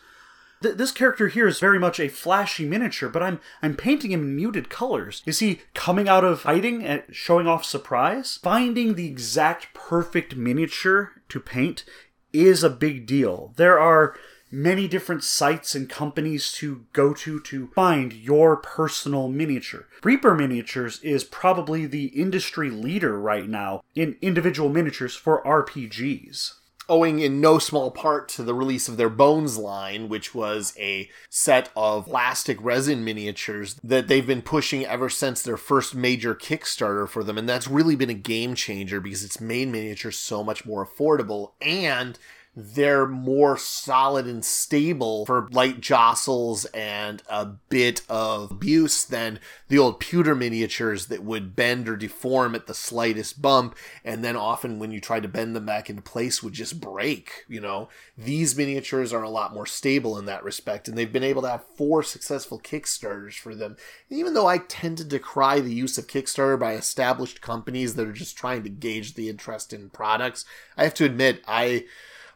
Th- 0.62 0.76
this 0.76 0.92
character 0.92 1.30
here 1.30 1.48
is 1.48 1.60
very 1.60 1.80
much 1.80 2.00
a 2.00 2.10
flashy 2.10 2.68
miniature, 2.68 3.10
but 3.10 3.24
I'm 3.24 3.40
I'm 3.62 3.76
painting 3.76 4.12
him 4.12 4.22
in 4.22 4.36
muted 4.36 4.70
colors. 4.70 5.24
Is 5.26 5.40
he 5.40 5.62
coming 5.74 6.10
out 6.10 6.26
of 6.26 6.44
hiding 6.44 6.84
and 6.84 7.04
showing 7.10 7.48
off 7.48 7.64
surprise? 7.64 8.38
Finding 8.44 8.96
the 8.96 9.08
exact 9.08 9.74
perfect 9.74 10.36
miniature 10.36 11.14
to 11.30 11.40
paint 11.40 11.86
is 12.34 12.64
a 12.64 12.70
big 12.70 13.06
deal. 13.06 13.54
There 13.56 13.80
are 13.80 14.16
many 14.52 14.88
different 14.88 15.24
sites 15.24 15.74
and 15.74 15.90
companies 15.90 16.52
to 16.52 16.86
go 16.94 17.14
to 17.14 17.40
to 17.40 17.68
find 17.74 18.14
your 18.14 18.58
personal 18.58 19.30
miniature. 19.30 19.88
Reaper 20.04 20.36
Miniatures 20.36 21.00
is 21.02 21.24
probably 21.24 21.86
the 21.86 22.08
industry 22.08 22.70
leader 22.70 23.20
right 23.20 23.48
now 23.48 23.84
in 23.96 24.18
individual 24.22 24.70
miniatures 24.70 25.16
for 25.16 25.44
RPGs 25.44 26.56
owing 26.92 27.20
in 27.20 27.40
no 27.40 27.58
small 27.58 27.90
part 27.90 28.28
to 28.28 28.44
the 28.44 28.54
release 28.54 28.90
of 28.90 28.98
their 28.98 29.10
Bones 29.10 29.58
line, 29.58 30.10
which 30.10 30.36
was 30.36 30.74
a 30.78 31.10
set 31.30 31.70
of 31.74 32.06
plastic 32.06 32.62
resin 32.62 33.06
miniatures 33.06 33.76
that 33.82 34.10
they've 34.10 34.28
been 34.28 34.42
pushing 34.42 34.86
ever 34.86 35.10
since 35.10 35.42
their 35.42 35.56
first 35.56 35.96
major 35.96 36.36
Kickstarter 36.36 37.08
for 37.08 37.24
them. 37.24 37.38
And 37.38 37.48
that's 37.48 37.68
really 37.68 37.96
been 37.96 38.10
a 38.10 38.14
game 38.14 38.56
changer 38.56 39.00
because 39.00 39.24
it's 39.24 39.40
made 39.40 39.70
miniatures 39.70 40.18
so 40.18 40.44
much 40.44 40.66
more 40.66 40.86
affordable 40.86 41.52
and 41.62 42.20
they're 42.56 43.08
more 43.08 43.58
solid 43.58 44.28
and 44.28 44.44
stable 44.44 45.26
for 45.26 45.48
light 45.52 45.80
jostles 45.80 46.66
and 46.66 47.24
a 47.30 47.46
bit 47.46 48.02
of 48.10 48.52
abuse 48.52 49.06
than 49.06 49.40
the 49.70 49.78
old 49.78 50.00
pewter 50.00 50.36
miniatures 50.36 51.06
that 51.08 51.24
would 51.24 51.56
bend 51.56 51.88
or 51.88 51.96
deform 51.96 52.54
at 52.54 52.68
the 52.68 52.74
slightest 52.74 53.42
bump. 53.42 53.76
And 54.04 54.24
then 54.24 54.36
often 54.36 54.80
when 54.80 54.92
you 54.92 55.00
try 55.00 55.22
to 55.22 55.28
bend 55.30 55.56
them 55.56 55.66
back 55.66 55.90
into 55.90 56.02
place 56.02 56.44
would 56.44 56.54
just 56.54 56.82
break 56.82 57.46
you 57.48 57.62
know? 57.62 57.90
These 58.18 58.58
miniatures 58.58 59.14
are 59.14 59.24
a 59.24 59.30
lot 59.30 59.54
more 59.54 59.66
stable 59.66 60.18
in 60.18 60.26
that 60.26 60.44
respect 60.44 60.88
and 60.88 60.98
they've 60.98 61.12
been 61.12 61.24
able 61.24 61.42
to 61.44 61.50
have 61.50 61.66
four 61.78 62.04
successful 62.04 62.60
kickstarters 62.60 63.34
for 63.34 63.56
them. 63.56 63.78
And 64.10 64.20
even 64.20 64.34
though 64.34 64.48
i 64.48 64.58
tend 64.58 64.98
to 64.98 65.04
decry 65.04 65.60
the 65.60 65.74
use 65.74 65.98
of 65.98 66.08
kickstarter 66.08 66.60
by 66.60 66.74
established 66.74 67.42
companies 67.42 67.96
that 67.96 68.08
are 68.08 68.14
just 68.14 68.38
trying 68.38 68.64
to 68.64 68.70
gauge 68.70 69.14
the 69.14 69.30
interest 69.30 69.74
in 69.74 69.90
products 69.90 70.46
i 70.78 70.84
have 70.84 70.94
to 70.94 71.06
admit 71.06 71.44
i 71.48 71.86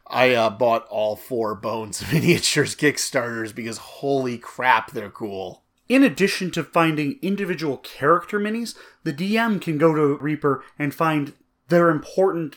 I 0.08 0.34
uh, 0.34 0.50
bought 0.50 0.86
all 0.88 1.16
four 1.16 1.54
Bones 1.54 2.02
miniatures 2.12 2.74
Kickstarters 2.76 3.54
because 3.54 3.78
holy 3.78 4.38
crap, 4.38 4.92
they're 4.92 5.10
cool. 5.10 5.62
In 5.88 6.02
addition 6.02 6.50
to 6.52 6.64
finding 6.64 7.18
individual 7.22 7.76
character 7.78 8.40
minis, 8.40 8.74
the 9.04 9.12
DM 9.12 9.60
can 9.60 9.78
go 9.78 9.94
to 9.94 10.16
Reaper 10.16 10.64
and 10.78 10.92
find 10.94 11.32
their 11.68 11.90
important 11.90 12.56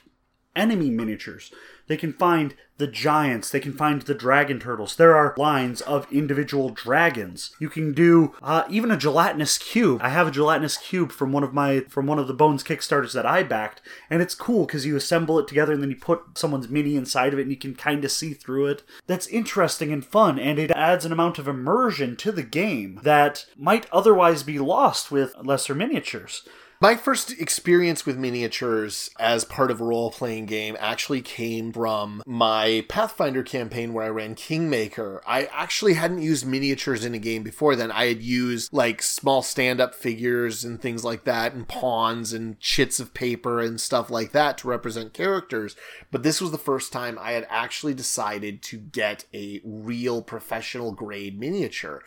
enemy 0.55 0.89
miniatures. 0.89 1.51
They 1.89 1.97
can 1.97 2.13
find 2.13 2.53
the 2.77 2.87
giants. 2.87 3.49
They 3.49 3.59
can 3.59 3.73
find 3.73 4.01
the 4.03 4.13
dragon 4.13 4.59
turtles. 4.59 4.95
There 4.95 5.15
are 5.15 5.33
lines 5.37 5.81
of 5.81 6.09
individual 6.13 6.69
dragons. 6.69 7.53
You 7.59 7.67
can 7.67 7.93
do 7.93 8.35
uh, 8.43 8.63
even 8.69 8.91
a 8.91 8.95
gelatinous 8.95 9.57
cube. 9.57 9.99
I 10.01 10.09
have 10.09 10.27
a 10.27 10.31
gelatinous 10.31 10.77
cube 10.77 11.11
from 11.11 11.31
one 11.31 11.43
of 11.43 11.53
my 11.53 11.81
from 11.89 12.05
one 12.05 12.19
of 12.19 12.27
the 12.27 12.33
Bones 12.33 12.63
Kickstarters 12.63 13.13
that 13.13 13.25
I 13.25 13.41
backed, 13.41 13.81
and 14.09 14.21
it's 14.21 14.35
cool 14.35 14.67
because 14.67 14.85
you 14.85 14.95
assemble 14.95 15.39
it 15.39 15.47
together 15.47 15.73
and 15.73 15.81
then 15.81 15.89
you 15.89 15.97
put 15.97 16.37
someone's 16.37 16.69
mini 16.69 16.95
inside 16.95 17.33
of 17.33 17.39
it 17.39 17.43
and 17.43 17.51
you 17.51 17.57
can 17.57 17.73
kind 17.73 18.05
of 18.05 18.11
see 18.11 18.33
through 18.33 18.67
it. 18.67 18.83
That's 19.07 19.27
interesting 19.27 19.91
and 19.91 20.05
fun, 20.05 20.37
and 20.37 20.59
it 20.59 20.71
adds 20.71 21.05
an 21.05 21.11
amount 21.11 21.39
of 21.39 21.47
immersion 21.47 22.15
to 22.17 22.31
the 22.31 22.43
game 22.43 22.99
that 23.01 23.47
might 23.57 23.87
otherwise 23.91 24.43
be 24.43 24.59
lost 24.59 25.11
with 25.11 25.35
lesser 25.43 25.73
miniatures. 25.73 26.47
My 26.81 26.95
first 26.95 27.31
experience 27.41 28.05
with 28.05 28.17
miniatures 28.17 29.09
as 29.19 29.43
part 29.43 29.69
of 29.69 29.81
a 29.81 29.83
role 29.83 30.11
playing 30.11 30.45
game 30.45 30.77
actually 30.79 31.21
came 31.21 31.73
from 31.73 32.23
my 32.25 32.85
Pathfinder 32.87 33.43
campaign 33.43 33.91
where 33.91 34.05
I 34.05 34.09
ran 34.09 34.33
Kingmaker. 34.33 35.21
I 35.27 35.49
actually 35.51 35.95
hadn't 35.95 36.21
used 36.21 36.47
miniatures 36.47 37.03
in 37.03 37.13
a 37.13 37.19
game 37.19 37.43
before 37.43 37.75
then. 37.75 37.91
I 37.91 38.05
had 38.05 38.21
used 38.21 38.71
like 38.71 39.01
small 39.01 39.41
stand 39.41 39.81
up 39.81 39.93
figures 39.93 40.63
and 40.63 40.81
things 40.81 41.03
like 41.03 41.25
that, 41.25 41.53
and 41.53 41.67
pawns 41.67 42.31
and 42.31 42.57
chits 42.61 43.01
of 43.01 43.13
paper 43.13 43.59
and 43.59 43.81
stuff 43.81 44.09
like 44.09 44.31
that 44.31 44.57
to 44.59 44.69
represent 44.69 45.11
characters. 45.13 45.75
But 46.11 46.23
this 46.23 46.39
was 46.39 46.51
the 46.51 46.57
first 46.57 46.93
time 46.93 47.19
I 47.19 47.33
had 47.33 47.45
actually 47.49 47.93
decided 47.93 48.61
to 48.61 48.77
get 48.77 49.25
a 49.33 49.59
real 49.65 50.21
professional 50.21 50.93
grade 50.93 51.37
miniature. 51.37 52.03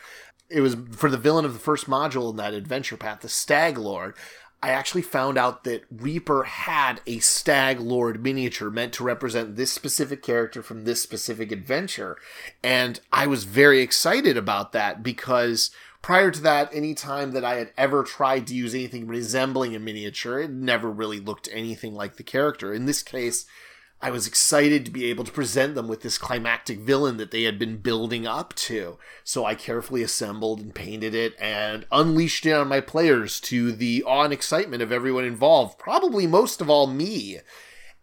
It 0.49 0.61
was 0.61 0.75
for 0.91 1.09
the 1.09 1.17
villain 1.17 1.45
of 1.45 1.53
the 1.53 1.59
first 1.59 1.87
module 1.87 2.31
in 2.31 2.37
that 2.37 2.53
adventure 2.53 2.97
path, 2.97 3.21
the 3.21 3.29
Stag 3.29 3.77
Lord. 3.77 4.15
I 4.63 4.69
actually 4.69 5.01
found 5.01 5.37
out 5.37 5.65
that 5.65 5.83
Reaper 5.91 6.43
had 6.43 7.01
a 7.05 7.19
Stag 7.19 7.81
Lord 7.81 8.23
miniature 8.23 8.69
meant 8.69 8.93
to 8.93 9.03
represent 9.03 9.57
this 9.57 9.73
specific 9.73 10.23
character 10.23 10.63
from 10.63 10.85
this 10.85 11.01
specific 11.01 11.51
adventure. 11.51 12.17
And 12.63 13.01
I 13.11 13.27
was 13.27 13.43
very 13.43 13.81
excited 13.81 14.37
about 14.37 14.71
that 14.71 15.03
because 15.03 15.69
prior 16.01 16.31
to 16.31 16.39
that, 16.43 16.69
any 16.73 16.93
time 16.93 17.31
that 17.31 17.43
I 17.43 17.55
had 17.55 17.73
ever 17.77 18.03
tried 18.03 18.47
to 18.47 18.55
use 18.55 18.73
anything 18.73 19.05
resembling 19.05 19.75
a 19.75 19.79
miniature, 19.79 20.39
it 20.39 20.51
never 20.51 20.89
really 20.89 21.19
looked 21.19 21.49
anything 21.51 21.93
like 21.93 22.15
the 22.15 22.23
character. 22.23 22.73
In 22.73 22.85
this 22.85 23.03
case, 23.03 23.45
I 24.03 24.11
was 24.11 24.27
excited 24.27 24.83
to 24.83 24.91
be 24.91 25.05
able 25.05 25.23
to 25.23 25.31
present 25.31 25.75
them 25.75 25.87
with 25.87 26.01
this 26.01 26.17
climactic 26.17 26.79
villain 26.79 27.15
that 27.15 27.31
they 27.31 27.43
had 27.43 27.57
been 27.57 27.77
building 27.77 28.27
up 28.27 28.53
to. 28.55 28.97
So 29.23 29.45
I 29.45 29.55
carefully 29.55 30.03
assembled 30.03 30.59
and 30.59 30.75
painted 30.75 31.15
it 31.15 31.35
and 31.39 31.85
unleashed 31.89 32.45
it 32.45 32.51
on 32.51 32.67
my 32.67 32.81
players 32.81 33.39
to 33.39 33.71
the 33.71 34.03
awe 34.03 34.25
and 34.25 34.33
excitement 34.33 34.83
of 34.83 34.91
everyone 34.91 35.23
involved, 35.23 35.79
probably 35.79 36.27
most 36.27 36.59
of 36.59 36.69
all 36.69 36.85
me. 36.85 37.39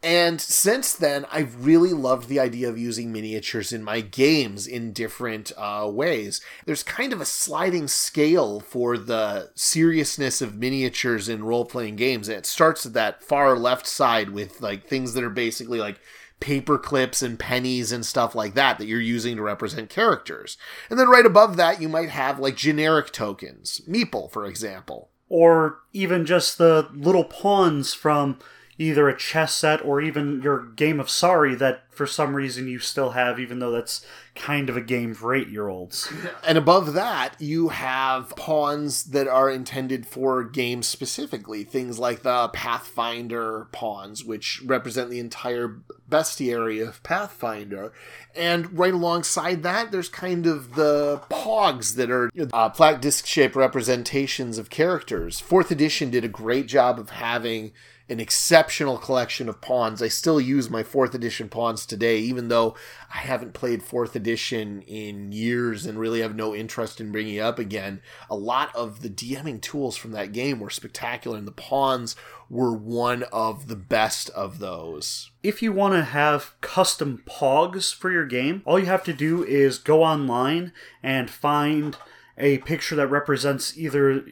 And 0.02 0.40
since 0.40 0.94
then, 0.94 1.26
I've 1.30 1.66
really 1.66 1.92
loved 1.92 2.28
the 2.28 2.40
idea 2.40 2.70
of 2.70 2.78
using 2.78 3.12
miniatures 3.12 3.70
in 3.70 3.84
my 3.84 4.00
games 4.00 4.66
in 4.66 4.94
different 4.94 5.52
uh, 5.58 5.90
ways. 5.92 6.40
There's 6.64 6.82
kind 6.82 7.12
of 7.12 7.20
a 7.20 7.26
sliding 7.26 7.86
scale 7.86 8.60
for 8.60 8.96
the 8.96 9.50
seriousness 9.54 10.40
of 10.40 10.56
miniatures 10.56 11.28
in 11.28 11.44
role 11.44 11.66
playing 11.66 11.96
games. 11.96 12.30
It 12.30 12.46
starts 12.46 12.86
at 12.86 12.94
that 12.94 13.22
far 13.22 13.58
left 13.58 13.86
side 13.86 14.30
with 14.30 14.62
like 14.62 14.86
things 14.86 15.12
that 15.12 15.24
are 15.24 15.28
basically 15.28 15.78
like 15.78 16.00
paper 16.40 16.78
clips 16.78 17.20
and 17.20 17.38
pennies 17.38 17.92
and 17.92 18.04
stuff 18.04 18.34
like 18.34 18.54
that 18.54 18.78
that 18.78 18.86
you're 18.86 19.00
using 19.00 19.36
to 19.36 19.42
represent 19.42 19.90
characters. 19.90 20.56
And 20.88 20.98
then 20.98 21.10
right 21.10 21.26
above 21.26 21.58
that, 21.58 21.82
you 21.82 21.90
might 21.90 22.08
have 22.08 22.38
like 22.38 22.56
generic 22.56 23.12
tokens, 23.12 23.82
Meeple, 23.86 24.32
for 24.32 24.46
example. 24.46 25.10
Or 25.28 25.80
even 25.92 26.24
just 26.24 26.56
the 26.56 26.88
little 26.94 27.24
pawns 27.24 27.92
from 27.92 28.38
either 28.80 29.08
a 29.08 29.16
chess 29.16 29.54
set 29.54 29.84
or 29.84 30.00
even 30.00 30.40
your 30.42 30.64
game 30.64 30.98
of 30.98 31.10
Sorry 31.10 31.54
that 31.56 31.84
for 32.00 32.06
some 32.06 32.34
reason 32.34 32.66
you 32.66 32.78
still 32.78 33.10
have, 33.10 33.38
even 33.38 33.58
though 33.58 33.72
that's 33.72 34.06
kind 34.34 34.70
of 34.70 34.76
a 34.78 34.80
game 34.80 35.12
for 35.12 35.34
eight 35.34 35.48
year 35.48 35.68
olds. 35.68 36.10
And 36.48 36.56
above 36.56 36.94
that, 36.94 37.34
you 37.38 37.68
have 37.68 38.34
pawns 38.36 39.04
that 39.04 39.28
are 39.28 39.50
intended 39.50 40.06
for 40.06 40.42
games 40.42 40.86
specifically. 40.86 41.62
Things 41.62 41.98
like 41.98 42.22
the 42.22 42.48
Pathfinder 42.48 43.68
pawns, 43.70 44.24
which 44.24 44.62
represent 44.64 45.10
the 45.10 45.20
entire 45.20 45.76
bestiary 46.08 46.86
of 46.86 47.02
Pathfinder. 47.02 47.92
And 48.34 48.78
right 48.78 48.94
alongside 48.94 49.62
that, 49.64 49.92
there's 49.92 50.08
kind 50.08 50.46
of 50.46 50.76
the 50.76 51.20
pogs 51.28 51.96
that 51.96 52.10
are 52.10 52.30
uh, 52.54 52.70
flat 52.70 53.02
disc 53.02 53.26
shaped 53.26 53.54
representations 53.54 54.56
of 54.56 54.70
characters. 54.70 55.38
Fourth 55.38 55.70
edition 55.70 56.10
did 56.10 56.24
a 56.24 56.28
great 56.28 56.66
job 56.66 56.98
of 56.98 57.10
having 57.10 57.72
an 58.10 58.18
exceptional 58.18 58.98
collection 58.98 59.48
of 59.48 59.60
pawns. 59.60 60.02
I 60.02 60.08
still 60.08 60.40
use 60.40 60.68
my 60.68 60.82
fourth 60.82 61.14
edition 61.14 61.48
pawns 61.48 61.86
today, 61.90 62.18
even 62.20 62.48
though 62.48 62.74
I 63.12 63.18
haven't 63.18 63.52
played 63.52 63.82
fourth 63.82 64.16
edition 64.16 64.80
in 64.82 65.32
years 65.32 65.84
and 65.84 65.98
really 65.98 66.22
have 66.22 66.34
no 66.34 66.54
interest 66.54 67.00
in 67.00 67.12
bringing 67.12 67.34
it 67.34 67.40
up 67.40 67.58
again. 67.58 68.00
A 68.30 68.36
lot 68.36 68.74
of 68.74 69.02
the 69.02 69.10
DMing 69.10 69.60
tools 69.60 69.96
from 69.96 70.12
that 70.12 70.32
game 70.32 70.60
were 70.60 70.70
spectacular, 70.70 71.36
and 71.36 71.46
the 71.46 71.52
pawns 71.52 72.16
were 72.48 72.72
one 72.72 73.24
of 73.24 73.68
the 73.68 73.76
best 73.76 74.30
of 74.30 74.58
those. 74.58 75.30
If 75.42 75.62
you 75.62 75.72
want 75.72 75.94
to 75.94 76.02
have 76.02 76.54
custom 76.60 77.22
pogs 77.26 77.94
for 77.94 78.10
your 78.10 78.26
game, 78.26 78.62
all 78.64 78.78
you 78.78 78.86
have 78.86 79.04
to 79.04 79.12
do 79.12 79.44
is 79.44 79.76
go 79.78 80.02
online 80.02 80.72
and 81.02 81.28
find 81.28 81.96
a 82.38 82.58
picture 82.58 82.96
that 82.96 83.08
represents 83.08 83.76
either 83.76 84.24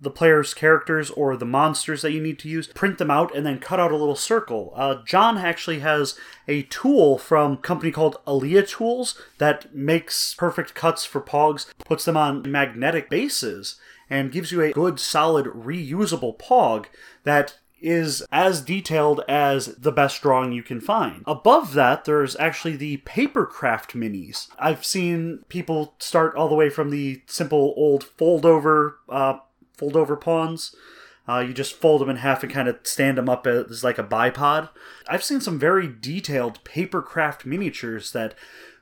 the 0.00 0.10
player's 0.10 0.54
characters 0.54 1.10
or 1.10 1.36
the 1.36 1.44
monsters 1.44 2.02
that 2.02 2.12
you 2.12 2.20
need 2.20 2.38
to 2.40 2.48
use, 2.48 2.68
print 2.68 2.98
them 2.98 3.10
out, 3.10 3.34
and 3.34 3.44
then 3.44 3.58
cut 3.58 3.78
out 3.78 3.92
a 3.92 3.96
little 3.96 4.16
circle. 4.16 4.72
Uh, 4.74 4.96
John 5.04 5.38
actually 5.38 5.80
has 5.80 6.18
a 6.48 6.62
tool 6.62 7.18
from 7.18 7.52
a 7.52 7.56
company 7.58 7.92
called 7.92 8.16
Alea 8.26 8.62
Tools 8.62 9.20
that 9.38 9.74
makes 9.74 10.34
perfect 10.34 10.74
cuts 10.74 11.04
for 11.04 11.20
pogs, 11.20 11.66
puts 11.84 12.04
them 12.04 12.16
on 12.16 12.50
magnetic 12.50 13.10
bases, 13.10 13.76
and 14.08 14.32
gives 14.32 14.50
you 14.50 14.62
a 14.62 14.72
good, 14.72 14.98
solid, 14.98 15.46
reusable 15.46 16.38
pog 16.38 16.86
that 17.24 17.58
is 17.82 18.22
as 18.30 18.60
detailed 18.60 19.22
as 19.28 19.76
the 19.76 19.92
best 19.92 20.20
drawing 20.20 20.52
you 20.52 20.62
can 20.62 20.80
find. 20.80 21.22
Above 21.26 21.72
that, 21.74 22.04
there's 22.04 22.36
actually 22.36 22.76
the 22.76 22.98
papercraft 22.98 23.92
minis. 23.92 24.48
I've 24.58 24.84
seen 24.84 25.44
people 25.48 25.94
start 25.98 26.34
all 26.34 26.48
the 26.48 26.54
way 26.54 26.68
from 26.68 26.90
the 26.90 27.22
simple 27.26 27.72
old 27.76 28.04
fold 28.04 28.44
over 28.44 28.98
uh, 29.08 29.38
fold 29.80 29.96
over 29.96 30.16
pawns. 30.16 30.76
Uh, 31.28 31.40
you 31.40 31.52
just 31.52 31.74
fold 31.74 32.00
them 32.00 32.10
in 32.10 32.16
half 32.16 32.42
and 32.42 32.52
kind 32.52 32.68
of 32.68 32.78
stand 32.82 33.16
them 33.16 33.28
up 33.28 33.46
as 33.46 33.82
like 33.82 33.98
a 33.98 34.04
bipod. 34.04 34.68
I've 35.08 35.24
seen 35.24 35.40
some 35.40 35.58
very 35.58 35.88
detailed 35.88 36.62
papercraft 36.64 37.44
miniatures 37.44 38.12
that 38.12 38.34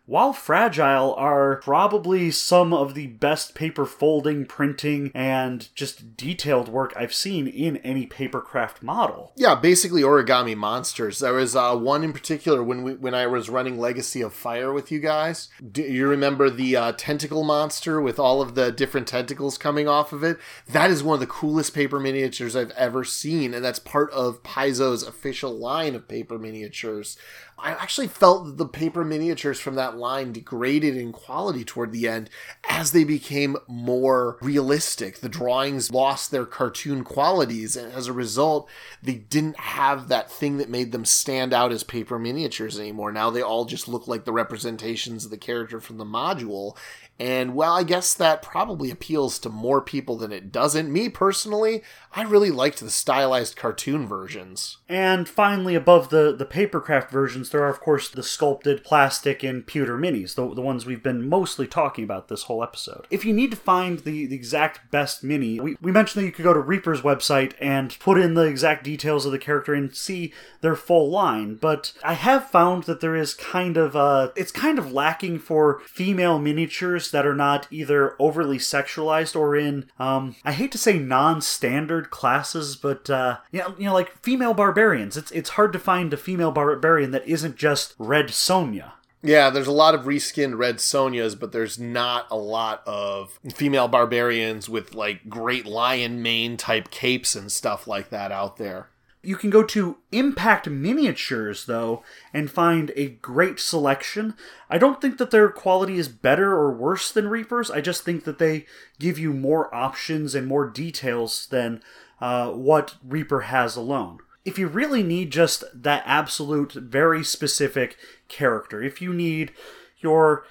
while 0.08 0.32
fragile, 0.32 1.14
are 1.16 1.56
probably 1.56 2.30
some 2.30 2.72
of 2.72 2.94
the 2.94 3.06
best 3.08 3.54
paper 3.54 3.84
folding, 3.84 4.46
printing, 4.46 5.10
and 5.14 5.68
just 5.74 6.16
detailed 6.16 6.66
work 6.66 6.94
I've 6.96 7.12
seen 7.12 7.46
in 7.46 7.76
any 7.78 8.06
papercraft 8.06 8.82
model. 8.82 9.32
Yeah, 9.36 9.54
basically 9.54 10.00
origami 10.00 10.56
monsters. 10.56 11.18
There 11.18 11.34
was 11.34 11.54
uh, 11.54 11.76
one 11.76 12.02
in 12.02 12.14
particular 12.14 12.62
when 12.62 12.82
we 12.82 12.94
when 12.94 13.14
I 13.14 13.26
was 13.26 13.50
running 13.50 13.78
Legacy 13.78 14.22
of 14.22 14.32
Fire 14.32 14.72
with 14.72 14.90
you 14.90 14.98
guys. 14.98 15.50
Do 15.70 15.82
you 15.82 16.08
remember 16.08 16.48
the 16.48 16.74
uh, 16.74 16.92
tentacle 16.96 17.44
monster 17.44 18.00
with 18.00 18.18
all 18.18 18.40
of 18.40 18.54
the 18.54 18.72
different 18.72 19.08
tentacles 19.08 19.58
coming 19.58 19.88
off 19.88 20.14
of 20.14 20.24
it? 20.24 20.38
That 20.66 20.90
is 20.90 21.02
one 21.02 21.14
of 21.14 21.20
the 21.20 21.26
coolest 21.26 21.74
paper 21.74 22.00
miniatures 22.00 22.56
I've 22.56 22.70
ever 22.70 23.04
seen, 23.04 23.52
and 23.52 23.62
that's 23.62 23.78
part 23.78 24.10
of 24.12 24.42
Paizo's 24.42 25.02
official 25.02 25.52
line 25.52 25.94
of 25.94 26.08
paper 26.08 26.38
miniatures. 26.38 27.18
I 27.58 27.72
actually 27.72 28.06
felt 28.06 28.56
the 28.56 28.68
paper 28.68 29.04
miniatures 29.04 29.58
from 29.58 29.74
that 29.74 29.97
line 29.98 30.32
degraded 30.32 30.96
in 30.96 31.12
quality 31.12 31.64
toward 31.64 31.92
the 31.92 32.08
end 32.08 32.30
as 32.68 32.92
they 32.92 33.04
became 33.04 33.56
more 33.66 34.38
realistic. 34.40 35.20
The 35.20 35.28
drawings 35.28 35.90
lost 35.90 36.30
their 36.30 36.46
cartoon 36.46 37.04
qualities, 37.04 37.76
and 37.76 37.92
as 37.92 38.06
a 38.06 38.12
result, 38.12 38.68
they 39.02 39.14
didn't 39.14 39.58
have 39.58 40.08
that 40.08 40.30
thing 40.30 40.58
that 40.58 40.70
made 40.70 40.92
them 40.92 41.04
stand 41.04 41.52
out 41.52 41.72
as 41.72 41.84
paper 41.84 42.18
miniatures 42.18 42.78
anymore. 42.78 43.12
Now 43.12 43.30
they 43.30 43.42
all 43.42 43.64
just 43.64 43.88
look 43.88 44.08
like 44.08 44.24
the 44.24 44.32
representations 44.32 45.24
of 45.24 45.30
the 45.30 45.36
character 45.36 45.80
from 45.80 45.98
the 45.98 46.04
module, 46.04 46.76
and 47.18 47.54
well, 47.54 47.74
I 47.74 47.82
guess 47.82 48.14
that 48.14 48.42
probably 48.42 48.90
appeals 48.90 49.38
to 49.40 49.48
more 49.48 49.80
people 49.80 50.16
than 50.16 50.32
it 50.32 50.52
doesn't. 50.52 50.92
Me 50.92 51.08
personally, 51.08 51.82
I 52.14 52.22
really 52.22 52.50
liked 52.50 52.80
the 52.80 52.90
stylized 52.90 53.56
cartoon 53.56 54.06
versions. 54.06 54.78
And 54.88 55.28
finally, 55.28 55.74
above 55.74 56.10
the, 56.10 56.34
the 56.34 56.46
papercraft 56.46 57.10
versions, 57.10 57.50
there 57.50 57.62
are, 57.62 57.68
of 57.68 57.80
course, 57.80 58.08
the 58.08 58.22
sculpted 58.22 58.84
plastic 58.84 59.42
and 59.42 59.66
pewter 59.66 59.98
minis, 59.98 60.34
the, 60.34 60.54
the 60.54 60.62
ones 60.62 60.86
we've 60.86 61.02
been 61.02 61.28
mostly 61.28 61.66
talking 61.66 62.04
about 62.04 62.28
this 62.28 62.44
whole 62.44 62.62
episode. 62.62 63.06
If 63.10 63.24
you 63.24 63.32
need 63.32 63.50
to 63.50 63.56
find 63.56 63.98
the, 64.00 64.26
the 64.26 64.34
exact 64.34 64.90
best 64.90 65.24
mini, 65.24 65.60
we, 65.60 65.76
we 65.82 65.92
mentioned 65.92 66.22
that 66.22 66.26
you 66.26 66.32
could 66.32 66.44
go 66.44 66.54
to 66.54 66.60
Reaper's 66.60 67.02
website 67.02 67.54
and 67.60 67.96
put 67.98 68.18
in 68.18 68.34
the 68.34 68.44
exact 68.44 68.84
details 68.84 69.26
of 69.26 69.32
the 69.32 69.38
character 69.38 69.74
and 69.74 69.94
see 69.94 70.32
their 70.60 70.74
full 70.74 71.10
line, 71.10 71.54
but 71.56 71.92
I 72.02 72.14
have 72.14 72.50
found 72.50 72.84
that 72.84 73.00
there 73.00 73.14
is 73.14 73.34
kind 73.34 73.76
of 73.76 73.94
uh 73.94 74.30
it's 74.34 74.50
kind 74.50 74.78
of 74.78 74.92
lacking 74.92 75.38
for 75.38 75.80
female 75.86 76.38
miniatures 76.38 77.07
that 77.10 77.26
are 77.26 77.34
not 77.34 77.66
either 77.70 78.14
overly 78.18 78.58
sexualized 78.58 79.36
or 79.36 79.56
in 79.56 79.90
um 79.98 80.36
I 80.44 80.52
hate 80.52 80.72
to 80.72 80.78
say 80.78 80.98
non-standard 80.98 82.10
classes, 82.10 82.76
but 82.76 83.08
uh 83.10 83.38
you 83.50 83.60
know, 83.60 83.74
you 83.78 83.84
know 83.86 83.94
like 83.94 84.22
female 84.22 84.54
barbarians. 84.54 85.16
It's 85.16 85.30
it's 85.32 85.50
hard 85.50 85.72
to 85.72 85.78
find 85.78 86.12
a 86.12 86.16
female 86.16 86.52
barbarian 86.52 87.10
that 87.12 87.26
isn't 87.26 87.56
just 87.56 87.94
Red 87.98 88.28
Sonja. 88.28 88.92
Yeah, 89.22 89.50
there's 89.50 89.66
a 89.66 89.72
lot 89.72 89.94
of 89.94 90.02
reskinned 90.02 90.58
red 90.58 90.76
Sonjas, 90.76 91.38
but 91.38 91.50
there's 91.50 91.78
not 91.78 92.26
a 92.30 92.36
lot 92.36 92.82
of 92.86 93.38
female 93.54 93.88
barbarians 93.88 94.68
with 94.68 94.94
like 94.94 95.28
great 95.28 95.66
lion 95.66 96.22
mane 96.22 96.56
type 96.56 96.90
capes 96.90 97.34
and 97.34 97.50
stuff 97.50 97.88
like 97.88 98.10
that 98.10 98.30
out 98.30 98.58
there. 98.58 98.90
You 99.28 99.36
can 99.36 99.50
go 99.50 99.62
to 99.62 99.98
Impact 100.10 100.70
Miniatures, 100.70 101.66
though, 101.66 102.02
and 102.32 102.50
find 102.50 102.92
a 102.96 103.10
great 103.10 103.60
selection. 103.60 104.32
I 104.70 104.78
don't 104.78 105.02
think 105.02 105.18
that 105.18 105.30
their 105.30 105.50
quality 105.50 105.98
is 105.98 106.08
better 106.08 106.52
or 106.52 106.72
worse 106.72 107.12
than 107.12 107.28
Reapers. 107.28 107.70
I 107.70 107.82
just 107.82 108.04
think 108.04 108.24
that 108.24 108.38
they 108.38 108.64
give 108.98 109.18
you 109.18 109.34
more 109.34 109.72
options 109.74 110.34
and 110.34 110.46
more 110.46 110.66
details 110.66 111.46
than 111.50 111.82
uh, 112.22 112.52
what 112.52 112.94
Reaper 113.06 113.40
has 113.40 113.76
alone. 113.76 114.20
If 114.46 114.58
you 114.58 114.66
really 114.66 115.02
need 115.02 115.30
just 115.30 115.62
that 115.74 116.04
absolute, 116.06 116.72
very 116.72 117.22
specific 117.22 117.98
character, 118.28 118.82
if 118.82 119.02
you 119.02 119.12
need 119.12 119.52
your 119.98 120.46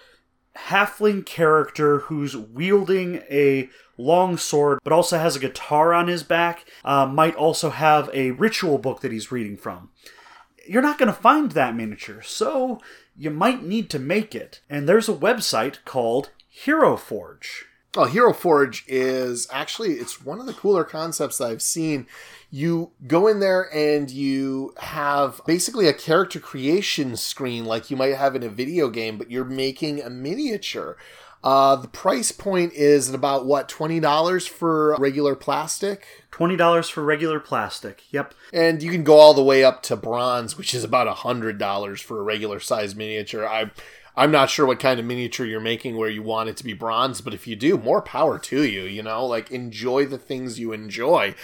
halfling 0.65 1.25
character 1.25 1.99
who's 1.99 2.35
wielding 2.35 3.17
a 3.29 3.69
long 3.97 4.37
sword 4.37 4.79
but 4.83 4.93
also 4.93 5.17
has 5.17 5.35
a 5.35 5.39
guitar 5.39 5.93
on 5.93 6.07
his 6.07 6.23
back, 6.23 6.65
uh, 6.85 7.05
might 7.05 7.35
also 7.35 7.69
have 7.69 8.09
a 8.13 8.31
ritual 8.31 8.77
book 8.77 9.01
that 9.01 9.11
he's 9.11 9.31
reading 9.31 9.57
from. 9.57 9.89
You're 10.67 10.81
not 10.81 10.97
going 10.97 11.07
to 11.07 11.19
find 11.19 11.51
that 11.53 11.75
miniature, 11.75 12.21
so 12.21 12.79
you 13.15 13.29
might 13.29 13.63
need 13.63 13.89
to 13.91 13.99
make 13.99 14.35
it. 14.35 14.61
And 14.69 14.87
there's 14.87 15.09
a 15.09 15.13
website 15.13 15.77
called 15.85 16.29
Hero 16.49 16.97
Forge. 16.97 17.65
Oh, 17.95 18.05
Hero 18.05 18.33
Forge 18.33 18.83
is 18.87 19.47
actually 19.51 19.93
it's 19.93 20.23
one 20.23 20.39
of 20.39 20.45
the 20.45 20.53
cooler 20.53 20.83
concepts 20.83 21.41
I've 21.41 21.61
seen. 21.61 22.05
You 22.49 22.91
go 23.05 23.27
in 23.27 23.39
there 23.39 23.73
and 23.75 24.09
you 24.09 24.73
have 24.77 25.41
basically 25.45 25.87
a 25.87 25.93
character 25.93 26.39
creation 26.39 27.17
screen 27.17 27.65
like 27.65 27.91
you 27.91 27.97
might 27.97 28.15
have 28.15 28.35
in 28.35 28.43
a 28.43 28.49
video 28.49 28.89
game, 28.89 29.17
but 29.17 29.29
you're 29.29 29.43
making 29.43 30.01
a 30.01 30.09
miniature. 30.09 30.97
Uh, 31.43 31.75
the 31.75 31.87
price 31.87 32.31
point 32.31 32.73
is 32.73 33.09
at 33.09 33.15
about 33.15 33.45
what 33.45 33.69
twenty 33.69 33.99
dollars 33.99 34.47
for 34.47 34.95
regular 34.97 35.35
plastic. 35.35 36.05
$20 36.31 36.91
for 36.91 37.03
regular 37.03 37.39
plastic. 37.39 38.03
Yep. 38.11 38.33
And 38.53 38.83
you 38.83 38.91
can 38.91 39.03
go 39.03 39.17
all 39.17 39.33
the 39.33 39.43
way 39.43 39.63
up 39.63 39.81
to 39.83 39.95
bronze, 39.95 40.55
which 40.55 40.75
is 40.75 40.83
about 40.83 41.07
a 41.07 41.13
hundred 41.13 41.57
dollars 41.57 41.99
for 41.99 42.19
a 42.19 42.23
regular 42.23 42.59
size 42.59 42.95
miniature. 42.95 43.47
I 43.47 43.71
I'm 44.17 44.31
not 44.31 44.49
sure 44.49 44.65
what 44.65 44.79
kind 44.79 44.99
of 44.99 45.05
miniature 45.05 45.45
you're 45.45 45.59
making 45.59 45.95
where 45.95 46.09
you 46.09 46.23
want 46.23 46.49
it 46.49 46.57
to 46.57 46.63
be 46.63 46.73
bronze, 46.73 47.21
but 47.21 47.35
if 47.35 47.45
you 47.45 47.55
do, 47.55 47.77
more 47.77 48.01
power 48.01 48.39
to 48.39 48.63
you, 48.63 48.83
you 48.83 49.03
know, 49.03 49.23
like 49.23 49.51
enjoy 49.51 50.07
the 50.07 50.17
things 50.17 50.59
you 50.59 50.73
enjoy. 50.73 51.35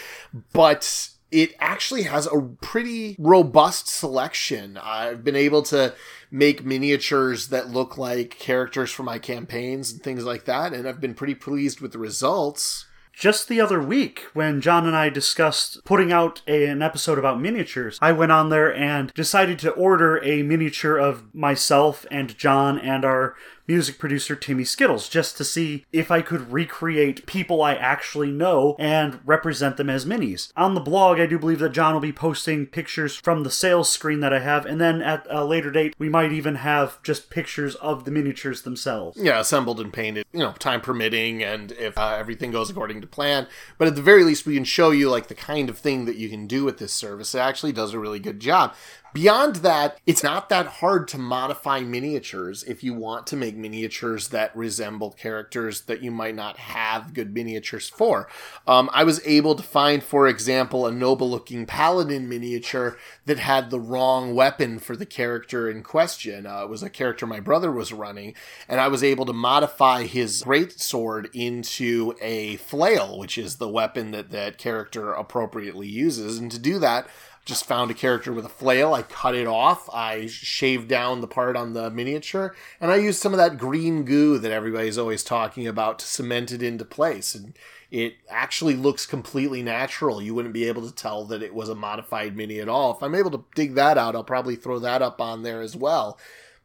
But 0.52 1.10
it 1.32 1.54
actually 1.60 2.04
has 2.04 2.26
a 2.26 2.42
pretty 2.62 3.16
robust 3.20 3.88
selection. 3.88 4.78
I've 4.78 5.24
been 5.24 5.36
able 5.36 5.62
to 5.64 5.94
make 6.32 6.66
miniatures 6.66 7.50
that 7.50 7.70
look 7.70 7.96
like 7.98 8.40
characters 8.40 8.92
for 8.92 9.04
my 9.04 9.20
campaigns 9.20 9.92
and 9.92 10.02
things 10.02 10.26
like 10.26 10.46
that, 10.46 10.74
and 10.74 10.88
I've 10.88 11.00
been 11.00 11.14
pretty 11.14 11.36
pleased 11.36 11.80
with 11.80 11.92
the 11.92 12.00
results 12.00 12.88
just 13.14 13.48
the 13.48 13.62
other 13.62 13.82
week 13.82 14.26
when 14.34 14.60
John 14.60 14.86
and 14.88 14.96
I 14.96 15.10
discussed 15.10 15.84
putting 15.86 16.12
out 16.12 16.42
a, 16.48 16.66
an 16.66 16.82
episode 16.82 17.20
about 17.20 17.40
miniatures, 17.40 18.00
I 18.02 18.12
went 18.12 18.32
on 18.32 18.50
there 18.50 18.74
and 18.76 19.14
decided 19.14 19.60
to 19.60 19.72
order 19.72 20.22
a 20.24 20.44
miniature 20.44 20.98
of 20.98 21.34
myself 21.34 22.06
and 22.12 22.38
John 22.38 22.80
and 22.80 23.06
our 23.06 23.36
music 23.68 23.98
producer 23.98 24.36
Timmy 24.36 24.64
Skittles 24.64 25.08
just 25.10 25.38
to 25.38 25.44
see 25.44 25.86
if 25.92 26.12
I 26.12 26.22
could 26.22 26.52
recreate 26.52 27.26
people 27.26 27.62
I 27.62 27.76
actually 27.76 28.32
know 28.32 28.76
and 28.80 29.20
represent 29.26 29.78
them 29.78 29.90
as 29.90 30.06
minis. 30.06 30.52
On 30.56 30.74
the 30.74 30.82
blog, 30.82 31.20
I 31.20 31.26
do 31.26 31.40
believe 31.40 31.60
that 31.60 31.72
John 31.72 31.94
will 31.94 32.02
be 32.02 32.12
posting 32.12 32.66
pictures 32.66 33.16
from 33.16 33.44
the 33.44 33.52
sales 33.52 33.92
screen 33.92 34.20
that 34.20 34.34
I 34.34 34.40
have, 34.40 34.66
and 34.66 34.80
then 34.80 35.02
at 35.02 35.26
a 35.30 35.46
later 35.46 35.72
date, 35.72 35.96
we 35.98 36.10
might 36.10 36.32
even 36.32 36.56
have 36.56 37.02
just 37.04 37.30
pictures 37.30 37.76
of 37.76 38.06
the 38.06 38.12
miniatures 38.12 38.64
themselves. 38.64 39.18
Yeah, 39.22 39.40
assembled 39.40 39.80
and 39.80 39.94
painted, 39.94 40.26
you 40.34 40.40
know, 40.40 40.54
time 40.54 40.82
permitting, 40.82 41.44
and 41.44 41.72
if 41.74 41.98
uh, 41.98 42.16
everything 42.18 42.52
goes 42.52 42.70
according 42.70 43.02
to 43.02 43.08
plan. 43.08 43.48
But 43.78 43.88
at 43.88 43.96
the 43.96 44.02
very 44.02 44.24
least, 44.24 44.46
we 44.46 44.56
can 44.56 44.64
show 44.64 44.92
you 44.92 45.10
like 45.10 45.28
the 45.28 45.36
kind 45.36 45.70
of 45.70 45.78
thing 45.78 46.06
that 46.06 46.18
you 46.18 46.30
can 46.30 46.48
do 46.48 46.64
with 46.64 46.78
this 46.78 46.94
service. 46.94 47.34
It 47.34 47.40
actually 47.40 47.72
does 47.72 47.94
a 47.94 48.00
really 48.00 48.20
good 48.20 48.40
job. 48.40 48.74
Beyond 49.14 49.58
that, 49.58 50.00
it's 50.08 50.24
not 50.24 50.50
that 50.50 50.66
hard 50.66 51.08
to 51.10 51.20
modify 51.20 51.82
miniatures 51.82 52.64
if 52.64 52.84
you 52.84 52.96
want 52.96 53.28
to 53.28 53.36
make 53.36 53.56
miniatures 53.56 54.30
that 54.30 54.56
resemble 54.56 55.12
characters 55.12 55.82
that 55.82 56.02
you 56.02 56.10
might 56.10 56.34
not 56.34 56.58
have 56.58 57.14
good 57.14 57.32
miniatures 57.32 57.88
for. 57.88 58.28
Um, 58.66 58.90
I 58.92 59.04
was 59.04 59.22
able 59.24 59.54
to 59.54 59.62
find, 59.62 60.02
for 60.02 60.28
example, 60.28 60.88
a 60.88 60.92
noble 60.92 61.30
looking 61.30 61.68
paladin 61.68 62.28
miniature 62.28 62.98
that 63.28 63.38
had 63.38 63.70
the 63.70 63.80
wrong 63.80 64.34
weapon 64.34 64.80
for 64.80 64.96
the 64.96 65.06
character 65.06 65.70
in 65.70 65.84
question. 65.84 66.48
Uh, 66.48 66.64
it 66.64 66.70
was 66.70 66.82
a 66.82 66.90
character 66.90 67.28
my 67.28 67.40
brother 67.40 67.72
was 67.72 67.94
running, 67.94 68.34
and 68.68 68.82
I 68.82 68.88
was 68.88 69.04
able 69.04 69.28
to 69.28 69.34
modify 69.34 70.06
his 70.06 70.42
great 70.42 70.80
sword 70.80 71.30
into 71.34 72.16
a 72.20 72.56
flail, 72.56 73.20
which 73.20 73.38
is 73.38 73.58
the 73.58 73.70
weapon 73.70 74.10
that 74.10 74.32
that 74.32 74.58
character 74.58 75.14
appropriately 75.14 75.88
uses. 75.88 76.40
And 76.40 76.52
to 76.52 76.58
do 76.58 76.80
that, 76.80 77.08
just 77.46 77.66
found 77.66 77.92
a 77.92 77.94
character 77.94 78.32
with 78.32 78.46
a 78.46 78.50
flail. 78.50 78.94
I 78.94 79.02
cut 79.02 79.36
it 79.36 79.48
off. 79.48 79.90
I 79.94 80.28
shaved 80.28 80.88
down 80.88 81.22
the 81.22 81.28
part 81.28 81.56
on 81.56 81.74
the 81.74 81.90
miniature, 81.90 82.56
and 82.80 82.92
I 82.92 82.96
used 82.96 83.22
some 83.22 83.34
of 83.34 83.38
that 83.38 83.58
green 83.58 84.06
goo 84.06 84.38
that 84.38 84.52
everybody's 84.52 84.98
always 84.98 85.24
talking 85.24 85.68
about 85.68 86.00
to 86.00 86.06
cement 86.06 86.52
it 86.52 86.64
into 86.64 86.86
place. 86.86 87.36
And 87.36 87.58
it 87.92 88.16
actually 88.30 88.76
looks 88.76 89.06
completely 89.06 89.62
natural. 89.62 90.22
You 90.22 90.34
wouldn't 90.34 90.54
be 90.54 90.68
able 90.68 90.88
to 90.88 90.96
tell 90.96 91.26
that 91.26 91.44
it 91.44 91.54
was 91.54 91.70
a 91.70 91.76
modified 91.76 92.36
mini 92.36 92.60
at 92.60 92.70
all. 92.70 92.96
If 92.96 93.04
I'm 93.04 93.16
able 93.16 93.32
to 93.32 93.44
dig 93.56 93.76
that 93.76 93.98
out, 93.98 94.16
I'll 94.16 94.24
probably 94.24 94.56
throw 94.56 94.80
that 94.80 95.02
up 95.02 95.22
on 95.22 95.44
there 95.44 95.62
as 95.62 95.76
well. 95.76 96.18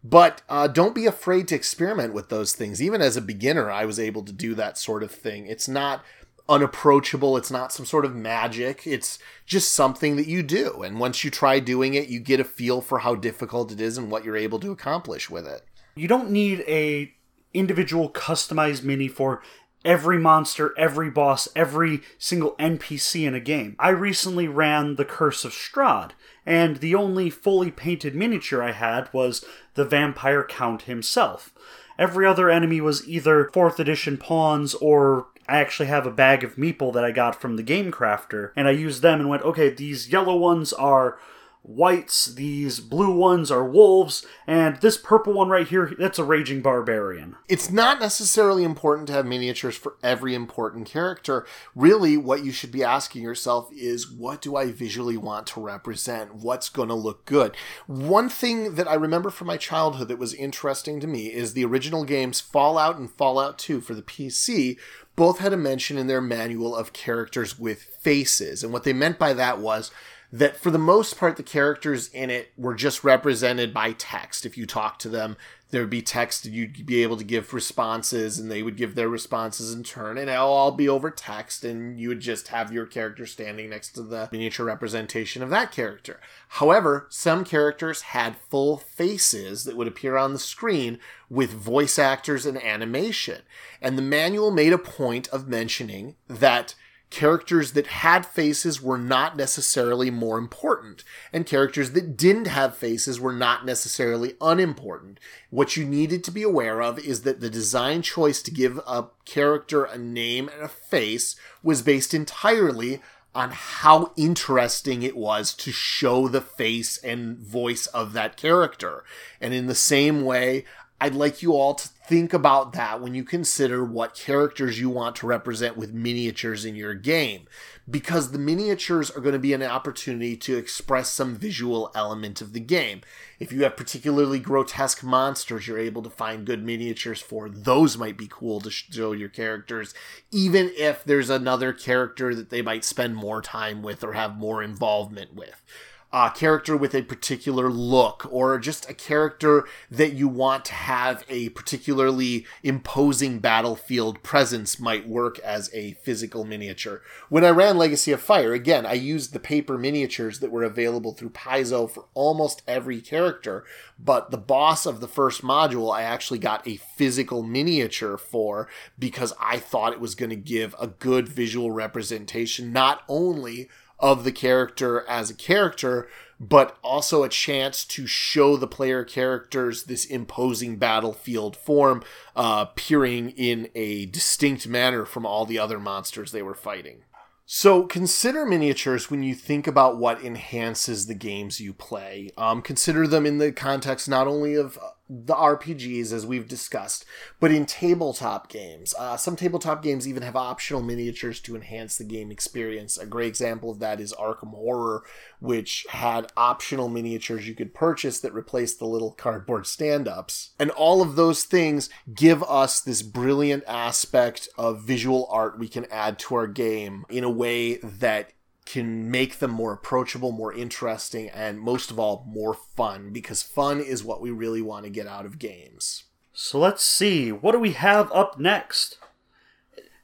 But 0.03 0.43
uh, 0.49 0.69
don't 0.69 0.95
be 0.95 1.07
afraid 1.07 1.49
to 1.49 1.55
experiment 1.55 2.15
with 2.15 2.29
those 2.29 2.53
things. 2.53 2.81
Even 2.81 3.03
as 3.03 3.17
a 3.17 3.21
beginner, 3.21 3.71
I 3.71 3.85
was 3.85 3.99
able 3.99 4.23
to 4.23 4.33
do 4.33 4.55
that 4.55 4.79
sort 4.79 5.03
of 5.03 5.11
thing. 5.11 5.47
It's 5.47 5.69
not 5.69 6.05
unapproachable. 6.49 7.37
It's 7.37 7.51
not 7.51 7.73
some 7.73 7.87
sort 7.87 8.05
of 8.05 8.15
magic. 8.15 8.87
It's 8.87 9.19
just 9.47 9.73
something 9.73 10.17
that 10.17 10.27
you 10.27 10.43
do. 10.43 10.83
And 10.83 10.99
once 10.99 11.25
you 11.25 11.31
try 11.31 11.61
doing 11.61 11.95
it, 11.95 12.09
you 12.09 12.21
get 12.21 12.41
a 12.41 12.45
feel 12.45 12.81
for 12.81 13.01
how 13.01 13.15
difficult 13.15 13.73
it 13.73 13.81
is 13.81 13.99
and 13.99 14.11
what 14.11 14.25
you're 14.25 14.37
able 14.37 14.59
to 14.61 14.73
accomplish 14.73 15.29
with 15.29 15.47
it. 15.47 15.67
You 15.95 16.09
don't 16.09 16.31
need 16.31 16.65
a 16.67 17.13
individual 17.53 18.11
customized 18.11 18.85
mini 18.85 19.09
for 19.09 19.43
every 19.85 20.19
monster, 20.19 20.75
every 20.77 21.11
boss, 21.11 21.49
every 21.55 22.01
single 22.19 22.55
NPC 22.57 23.27
in 23.27 23.35
a 23.35 23.41
game. 23.41 23.77
I 23.79 23.91
recently 23.91 24.49
ran 24.49 24.97
The 24.97 25.05
Curse 25.05 25.45
of 25.45 25.53
Strahd, 25.53 26.13
and 26.45 26.77
the 26.79 26.95
only 26.95 27.31
fully 27.31 27.71
painted 27.71 28.15
miniature 28.15 28.63
I 28.63 28.73
had 28.73 29.13
was 29.13 29.45
the 29.75 29.85
Vampire 29.85 30.45
Count 30.45 30.83
himself. 30.83 31.55
Every 31.99 32.27
other 32.27 32.51
enemy 32.51 32.81
was 32.81 33.09
either 33.09 33.51
4th 33.53 33.79
edition 33.79 34.19
pawns 34.19 34.75
or 34.75 35.27
I 35.49 35.59
actually 35.59 35.87
have 35.87 36.07
a 36.07 36.11
bag 36.11 36.45
of 36.45 36.57
meeple 36.57 36.93
that 36.93 37.05
I 37.05 37.11
got 37.11 37.41
from 37.41 37.57
the 37.57 37.63
Game 37.63 37.91
Crafter, 37.91 38.53
and 38.55 38.69
I 38.69 38.73
used 38.73 39.03
them 39.03 39.21
and 39.21 39.29
went, 39.29 39.43
okay, 39.43 39.71
these 39.71 40.11
yellow 40.11 40.37
ones 40.37 40.73
are 40.73 41.19
wights, 41.63 42.27
these 42.35 42.81
blue 42.81 43.15
ones 43.15 43.51
are 43.51 43.65
wolves, 43.65 44.25
and 44.47 44.81
this 44.81 44.97
purple 44.97 45.35
one 45.35 45.49
right 45.49 45.69
here, 45.69 45.93
that's 45.99 46.19
a 46.19 46.25
raging 46.25 46.63
barbarian. 46.63 47.37
It's 47.49 47.71
not 47.71 48.01
necessarily 48.01 48.65
important 48.65 49.07
to 49.09 49.13
have 49.13 49.27
miniatures 49.27 49.77
for 49.77 49.97
every 50.03 50.35
important 50.35 50.87
character. 50.87 51.47
Really, 51.75 52.17
what 52.17 52.45
you 52.45 52.53
should 52.53 52.73
be 52.73 52.83
asking 52.83 53.23
yourself 53.23 53.71
is 53.73 54.11
what 54.11 54.41
do 54.41 54.57
I 54.57 54.73
visually 54.73 55.17
want 55.17 55.47
to 55.49 55.61
represent? 55.61 56.37
What's 56.37 56.71
going 56.71 56.89
to 56.89 56.95
look 56.95 57.27
good? 57.27 57.55
One 57.87 58.29
thing 58.31 58.77
that 58.77 58.89
I 58.89 58.95
remember 58.95 59.31
from 59.31 59.47
my 59.47 59.59
childhood 59.59 60.09
that 60.09 60.19
was 60.19 60.35
interesting 60.35 61.01
to 61.01 61.07
me 61.07 61.27
is 61.27 61.53
the 61.53 61.65
original 61.65 62.05
games 62.05 62.41
Fallout 62.41 62.97
and 62.97 63.11
Fallout 63.11 63.59
2 63.59 63.81
for 63.83 63.95
the 63.95 64.03
PC 64.03 64.79
both 65.19 65.41
had 65.41 65.53
a 65.53 65.57
mention 65.57 65.99
in 65.99 66.07
their 66.07 66.21
manual 66.21 66.77
of 66.77 66.93
characters 66.93 67.59
with 67.59 67.83
faces. 67.83 68.63
And 68.63 68.73
what 68.73 68.85
they 68.85 68.93
meant 68.93 69.19
by 69.19 69.33
that 69.33 69.59
was 69.59 69.91
that 70.33 70.57
for 70.57 70.71
the 70.71 70.79
most 70.79 71.19
part, 71.19 71.37
the 71.37 71.43
characters 71.43 72.07
in 72.15 72.31
it 72.31 72.53
were 72.57 72.77
just 72.77 73.03
represented 73.03 73.75
by 73.75 73.93
text. 73.93 74.47
If 74.47 74.57
you 74.57 74.65
talk 74.65 75.01
to 75.01 75.09
them, 75.09 75.37
there 75.71 75.83
would 75.83 75.91
be 75.91 76.03
text 76.03 76.47
and 76.47 76.55
you'd 76.55 76.87
be 76.87 77.03
able 77.03 77.17
to 77.17 77.25
give 77.25 77.53
responses 77.53 78.39
and 78.39 78.51
they 78.51 78.63
would 78.63 78.77
give 78.77 78.95
their 78.95 79.09
responses 79.09 79.73
in 79.73 79.83
turn 79.83 80.17
and 80.17 80.31
it'll 80.31 80.47
all 80.47 80.73
be 80.73 80.89
over 80.89 81.11
text 81.11 81.65
and 81.65 82.01
you 82.01 82.09
would 82.09 82.21
just 82.21 82.49
have 82.49 82.73
your 82.73 82.87
character 82.87 83.27
standing 83.27 83.69
next 83.69 83.91
to 83.91 84.03
the 84.03 84.29
miniature 84.33 84.65
representation 84.65 85.43
of 85.43 85.51
that 85.51 85.71
character. 85.71 86.21
However, 86.49 87.07
some 87.11 87.45
characters 87.45 88.03
had 88.03 88.37
full 88.49 88.79
faces 88.79 89.65
that 89.65 89.77
would 89.77 89.89
appear 89.89 90.17
on 90.17 90.33
the 90.33 90.39
screen 90.39 90.99
with 91.29 91.51
voice 91.51 91.99
actors 91.99 92.47
and 92.47 92.63
animation. 92.63 93.43
And 93.83 93.99
the 93.99 94.03
manual 94.03 94.51
made 94.51 94.73
a 94.73 94.79
point 94.79 95.29
of 95.29 95.49
mentioning 95.49 96.17
that 96.29 96.75
characters 97.11 97.73
that 97.73 97.87
had 97.87 98.27
faces 98.27 98.83
were 98.83 98.99
not 98.99 99.37
necessarily 99.37 100.11
more 100.11 100.39
important, 100.39 101.05
and 101.33 101.47
characters 101.47 101.93
that 101.93 102.17
didn't 102.17 102.47
have 102.47 102.77
faces 102.77 103.19
were 103.19 103.33
not 103.33 103.65
necessarily 103.65 104.35
unimportant. 104.41 105.19
What 105.51 105.77
you 105.77 105.85
needed 105.85 106.23
to 106.25 106.31
be 106.31 106.43
aware 106.43 106.83
of 106.83 106.99
is 106.99 107.23
that 107.23 107.41
the 107.41 107.51
design 107.51 108.03
choice 108.03 108.43
to 108.43 108.51
give 108.51 108.79
a 108.87 109.07
character 109.25 109.85
a 109.85 109.97
name 109.97 110.49
and 110.49 110.63
a 110.63 110.69
face 110.69 111.37
was 111.63 111.83
based 111.83 112.13
entirely 112.13 113.01
on 113.35 113.51
how 113.53 114.13
interesting 114.17 115.03
it 115.03 115.17
was 115.17 115.55
to 115.55 115.71
show 115.71 116.29
the 116.29 116.41
face 116.41 116.99
and 116.99 117.39
voice 117.39 117.87
of 117.89 118.13
that 118.13 118.37
character. 118.37 119.05
And 119.41 119.55
in 119.55 119.67
the 119.67 119.75
same 119.75 120.25
way, 120.25 120.65
I'd 121.01 121.15
like 121.15 121.43
you 121.43 121.53
all 121.53 121.75
to 121.75 121.89
think 121.89 122.33
about 122.33 122.73
that 122.73 123.01
when 123.01 123.15
you 123.15 123.23
consider 123.23 123.85
what 123.85 124.17
characters 124.17 124.81
you 124.81 124.91
want 124.91 125.15
to 125.17 125.29
represent 125.29 125.77
with 125.77 125.93
miniatures 125.93 126.65
in 126.65 126.75
your 126.75 126.95
game. 126.95 127.47
Because 127.89 128.33
the 128.33 128.39
miniatures 128.39 129.11
are 129.11 129.21
going 129.21 129.35
to 129.35 129.39
be 129.39 129.53
an 129.53 129.63
opportunity 129.63 130.37
to 130.39 130.57
express 130.57 131.11
some 131.11 131.37
visual 131.37 131.93
element 131.95 132.41
of 132.41 132.53
the 132.53 132.61
game. 132.61 133.03
If 133.39 133.53
you 133.53 133.63
have 133.63 133.77
particularly 133.77 134.41
grotesque 134.41 135.05
monsters 135.05 135.69
you're 135.69 135.79
able 135.79 136.03
to 136.03 136.11
find 136.11 136.45
good 136.45 136.65
miniatures 136.65 137.23
for, 137.23 137.49
those 137.49 137.97
might 137.97 138.19
be 138.19 138.29
cool 138.29 138.61
to 138.63 138.71
show 138.71 139.13
your 139.13 139.29
characters, 139.29 139.95
even 140.33 140.73
if 140.77 141.05
there's 141.05 141.31
another 141.31 141.73
character 141.73 142.35
that 142.35 142.51
they 142.51 142.61
might 142.61 142.85
spend 142.85 143.15
more 143.15 143.41
time 143.41 143.83
with 143.83 144.03
or 144.03 144.15
have 144.15 144.37
more 144.37 144.63
involvement 144.63 145.35
with 145.35 145.63
a 146.11 146.31
character 146.31 146.75
with 146.75 146.95
a 146.95 147.03
particular 147.03 147.71
look 147.71 148.27
or 148.31 148.59
just 148.59 148.89
a 148.89 148.95
character 148.95 149.67
that 149.91 150.15
you 150.15 150.27
want 150.27 150.65
to 150.65 150.73
have 150.73 151.23
a 151.29 151.51
particularly 151.51 152.47
imposing 152.63 153.39
battlefield 153.41 154.23
presence 154.23 154.81
might 154.81 155.07
work 155.07 155.39
as 155.41 155.71
a 155.75 155.93
physical 156.03 156.45
miniature. 156.45 157.03
When 157.29 157.45
I 157.45 157.51
ran 157.51 157.77
Legacy 157.77 158.13
of 158.13 158.23
Fire, 158.23 158.55
again, 158.55 158.87
I 158.87 158.95
used 158.95 159.33
the 159.33 159.39
paper 159.39 159.77
miniatures 159.77 160.41
that 160.41 160.51
were 160.51 160.65
available 160.65 161.13
through 161.13 161.31
Paizo 161.31 161.91
for 161.91 162.07
almost 162.15 162.63
every 162.67 163.03
character, 163.03 163.65
but 163.99 164.31
the 164.31 164.39
boss 164.39 164.87
of 164.87 165.01
the 165.01 165.09
first 165.09 165.43
module 165.43 165.95
I 165.95 166.03
actually 166.03 166.39
got 166.39 166.67
a 166.67 166.77
physical 166.77 167.43
miniature 167.43 168.17
for 168.17 168.69
because 168.99 169.35
I 169.39 169.59
thought 169.59 169.93
it 169.93 170.01
was 170.01 170.15
going 170.15 170.31
to 170.31 170.37
give 170.37 170.75
a 170.81 170.87
good 170.87 171.29
visual 171.29 171.71
representation 171.71 172.73
not 172.73 173.03
only 173.09 173.69
of 173.99 174.25
the 174.25 174.33
character 174.33 175.05
as 175.09 175.31
a 175.31 175.35
character, 175.35 176.09
but 176.41 176.79
also 176.83 177.25
a 177.25 177.29
chance 177.29 177.85
to 177.85 178.07
show 178.07 178.57
the 178.57 178.67
player 178.67 179.05
characters 179.05 179.85
this 179.85 180.05
imposing 180.05 180.77
battlefield 180.77 181.57
form, 181.57 182.03
uh, 182.37 182.67
appearing 182.69 183.31
in 183.31 183.69
a 183.75 184.07
distinct 184.07 184.69
manner 184.69 185.05
from 185.05 185.27
all 185.27 185.45
the 185.45 185.59
other 185.59 185.81
monsters 185.81 186.31
they 186.31 186.43
were 186.43 186.55
fighting. 186.55 187.03
So 187.51 187.85
consider 187.85 188.45
miniatures 188.45 189.11
when 189.11 189.23
you 189.23 189.35
think 189.35 189.67
about 189.67 189.97
what 189.97 190.23
enhances 190.23 191.07
the 191.07 191.15
games 191.15 191.61
you 191.61 191.73
play. 191.73 192.31
Um, 192.37 192.61
consider 192.61 193.07
them 193.07 193.25
in 193.25 193.39
the 193.39 193.53
context 193.53 194.07
not 194.07 194.27
only 194.27 194.55
of 194.55 194.79
the 195.09 195.35
RPGs, 195.35 196.13
as 196.13 196.27
we've 196.27 196.49
discussed, 196.49 197.05
but 197.41 197.51
in 197.51 197.65
tabletop 197.65 198.49
games. 198.49 198.95
Uh, 198.99 199.17
some 199.17 199.37
tabletop 199.37 199.83
games 199.83 200.07
even 200.07 200.23
have 200.23 200.37
optional 200.37 200.83
miniatures 200.83 201.41
to 201.41 201.57
enhance 201.57 201.97
the 201.97 202.05
game 202.05 202.31
experience. 202.31 202.99
A 202.99 203.07
great 203.07 203.29
example 203.29 203.71
of 203.71 203.79
that 203.79 204.01
is 204.01 204.13
Arkham 204.13 204.51
Horror, 204.51 205.03
which 205.41 205.87
had 205.91 206.31
optional 206.37 206.89
miniatures 206.89 207.49
you 207.49 207.55
could 207.55 207.75
purchase 207.75 208.21
that 208.21 208.35
replaced 208.35 208.79
the 208.79 208.87
little 208.87 209.13
cardboard 209.13 209.67
stand 209.67 210.07
ups. 210.07 210.51
And 210.59 210.71
all 210.73 211.01
of 211.01 211.17
those 211.17 211.45
things 211.45 211.89
give 212.15 212.43
us 212.43 212.81
this 212.81 213.03
brilliant 213.03 213.65
aspect 213.67 214.49
of 214.59 214.83
visual 214.83 215.27
art 215.31 215.59
we 215.59 215.69
can 215.69 215.87
add 215.91 216.19
to 216.21 216.35
our 216.35 216.47
game 216.47 217.05
in 217.09 217.25
a 217.25 217.31
way 217.31 217.77
that 217.77 218.33
can 218.69 219.11
make 219.11 219.39
them 219.39 219.51
more 219.51 219.73
approachable, 219.73 220.31
more 220.31 220.53
interesting, 220.53 221.31
and 221.31 221.59
most 221.59 221.91
of 221.91 221.99
all, 221.99 222.27
more 222.29 222.53
fun, 222.53 223.11
because 223.11 223.43
fun 223.43 223.81
is 223.81 224.05
what 224.05 224.21
we 224.21 224.31
really 224.31 224.61
want 224.61 224.85
to 224.85 224.91
get 224.91 225.07
out 225.07 225.25
of 225.25 225.39
games. 225.39 226.05
So 226.35 226.59
let's 226.59 226.85
see, 226.85 227.33
what 227.33 227.53
do 227.53 227.59
we 227.59 227.73
have 227.73 228.13
up 228.13 228.39
next? 228.39 228.99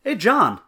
Hey, 0.02 0.14
John, 0.14 0.60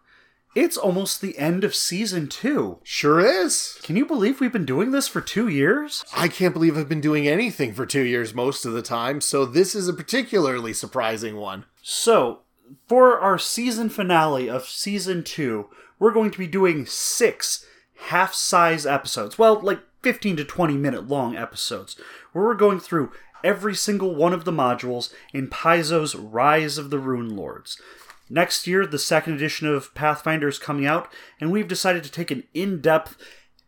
it's 0.55 0.77
almost 0.77 1.23
the 1.23 1.39
end 1.39 1.65
of 1.65 1.75
season 1.75 2.29
two. 2.29 2.81
Sure 2.83 3.19
is. 3.19 3.79
Can 3.83 3.97
you 3.97 4.05
believe 4.05 4.41
we've 4.41 4.53
been 4.53 4.67
doing 4.67 4.91
this 4.91 5.09
for 5.09 5.23
two 5.23 5.49
years? 5.49 6.05
I 6.15 6.29
can't 6.29 6.53
believe 6.53 6.77
I've 6.77 6.91
been 6.91 7.01
doing 7.01 7.27
anything 7.27 7.73
for 7.73 7.87
two 7.87 8.03
years 8.03 8.35
most 8.35 8.67
of 8.67 8.75
the 8.75 8.83
time, 8.83 9.23
so 9.23 9.47
this 9.47 9.75
is 9.75 9.89
a 9.89 9.95
particularly 9.95 10.75
surprising 10.75 11.37
one. 11.37 11.65
So, 11.81 12.41
for 12.89 13.19
our 13.19 13.39
season 13.39 13.89
finale 13.89 14.51
of 14.51 14.67
season 14.67 15.25
two, 15.25 15.71
we're 15.99 16.13
going 16.13 16.31
to 16.31 16.39
be 16.39 16.47
doing 16.47 16.85
six 16.85 17.65
half 17.97 18.35
size 18.35 18.87
episodes. 18.87 19.39
Well, 19.39 19.61
like 19.61 19.81
15 20.03 20.37
to 20.37 20.45
20 20.45 20.77
minute 20.77 21.09
long 21.09 21.37
episodes, 21.37 21.97
where 22.33 22.45
we're 22.45 22.55
going 22.55 22.81
through 22.81 23.13
every 23.43 23.75
single 23.75 24.15
one 24.15 24.33
of 24.33 24.45
the 24.45 24.53
modules 24.53 25.13
in 25.33 25.49
Paizo's 25.49 26.15
Rise 26.15 26.79
of 26.79 26.91
the 26.91 26.99
Runelords. 26.99 27.81
Next 28.29 28.67
year, 28.67 28.87
the 28.87 28.99
second 28.99 29.35
edition 29.35 29.69
of 29.69 29.95
Pathfinder 29.95 30.49
is 30.49 30.59
coming 30.59 30.87
out, 30.87 31.13
and 31.41 31.53
we've 31.53 31.69
decided 31.69 32.03
to 32.05 32.11
take 32.11 32.31
an 32.31 32.43
in 32.55 32.81
depth, 32.81 33.17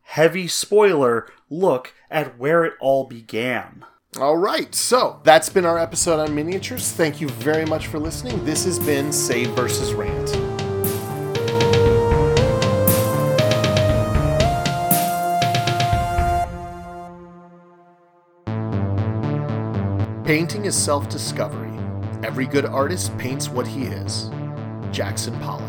heavy 0.03 0.49
spoiler 0.49 1.29
look 1.49 1.95
at 2.11 2.38
where 2.38 2.64
it 2.64 2.75
all 2.81 3.05
began. 3.05 3.85
All 4.19 4.37
right, 4.37 4.75
so 4.75 5.21
that's 5.23 5.49
been 5.49 5.67
our 5.67 5.79
episode 5.79 6.19
on 6.19 6.35
miniatures. 6.35 6.93
Thank 6.93 7.21
you 7.21 7.29
very 7.29 7.67
much 7.67 7.87
for 7.87 7.99
listening. 7.99 8.45
This 8.45 8.64
has 8.64 8.79
been 8.79 9.12
Save 9.12 9.51
versus 9.51 9.93
Rant. 9.93 10.38
Painting 20.29 20.67
is 20.67 20.77
self 20.77 21.09
discovery. 21.09 21.73
Every 22.23 22.45
good 22.45 22.67
artist 22.67 23.17
paints 23.17 23.49
what 23.49 23.67
he 23.67 23.85
is. 23.85 24.31
Jackson 24.93 25.33
Pollock. 25.41 25.64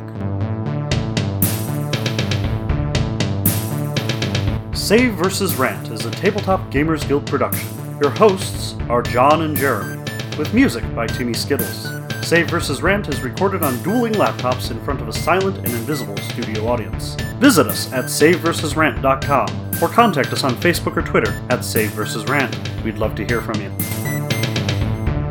Save 4.75 5.13
vs. 5.13 5.55
Rant 5.55 5.87
is 5.91 6.05
a 6.05 6.11
Tabletop 6.11 6.59
Gamers 6.71 7.07
Guild 7.07 7.25
production. 7.25 7.69
Your 8.01 8.09
hosts 8.09 8.75
are 8.89 9.01
John 9.01 9.43
and 9.43 9.55
Jeremy, 9.55 10.03
with 10.37 10.53
music 10.53 10.83
by 10.93 11.07
Timmy 11.07 11.33
Skittles. 11.33 11.87
Save 12.21 12.49
vs. 12.49 12.81
Rant 12.81 13.07
is 13.07 13.21
recorded 13.21 13.63
on 13.63 13.81
dueling 13.81 14.11
laptops 14.15 14.71
in 14.71 14.83
front 14.83 14.99
of 14.99 15.07
a 15.07 15.13
silent 15.13 15.55
and 15.59 15.67
invisible 15.67 16.17
studio 16.17 16.67
audience. 16.67 17.15
Visit 17.39 17.67
us 17.67 17.93
at 17.93 18.07
saveversusrant.com 18.07 19.81
or 19.81 19.87
contact 19.87 20.33
us 20.33 20.43
on 20.43 20.51
Facebook 20.55 20.97
or 20.97 21.01
Twitter 21.01 21.41
at 21.49 21.63
Save 21.63 21.91
vs. 21.91 22.25
Rant. 22.25 22.59
We'd 22.83 22.97
love 22.97 23.15
to 23.15 23.25
hear 23.25 23.39
from 23.39 23.61
you. 23.61 23.71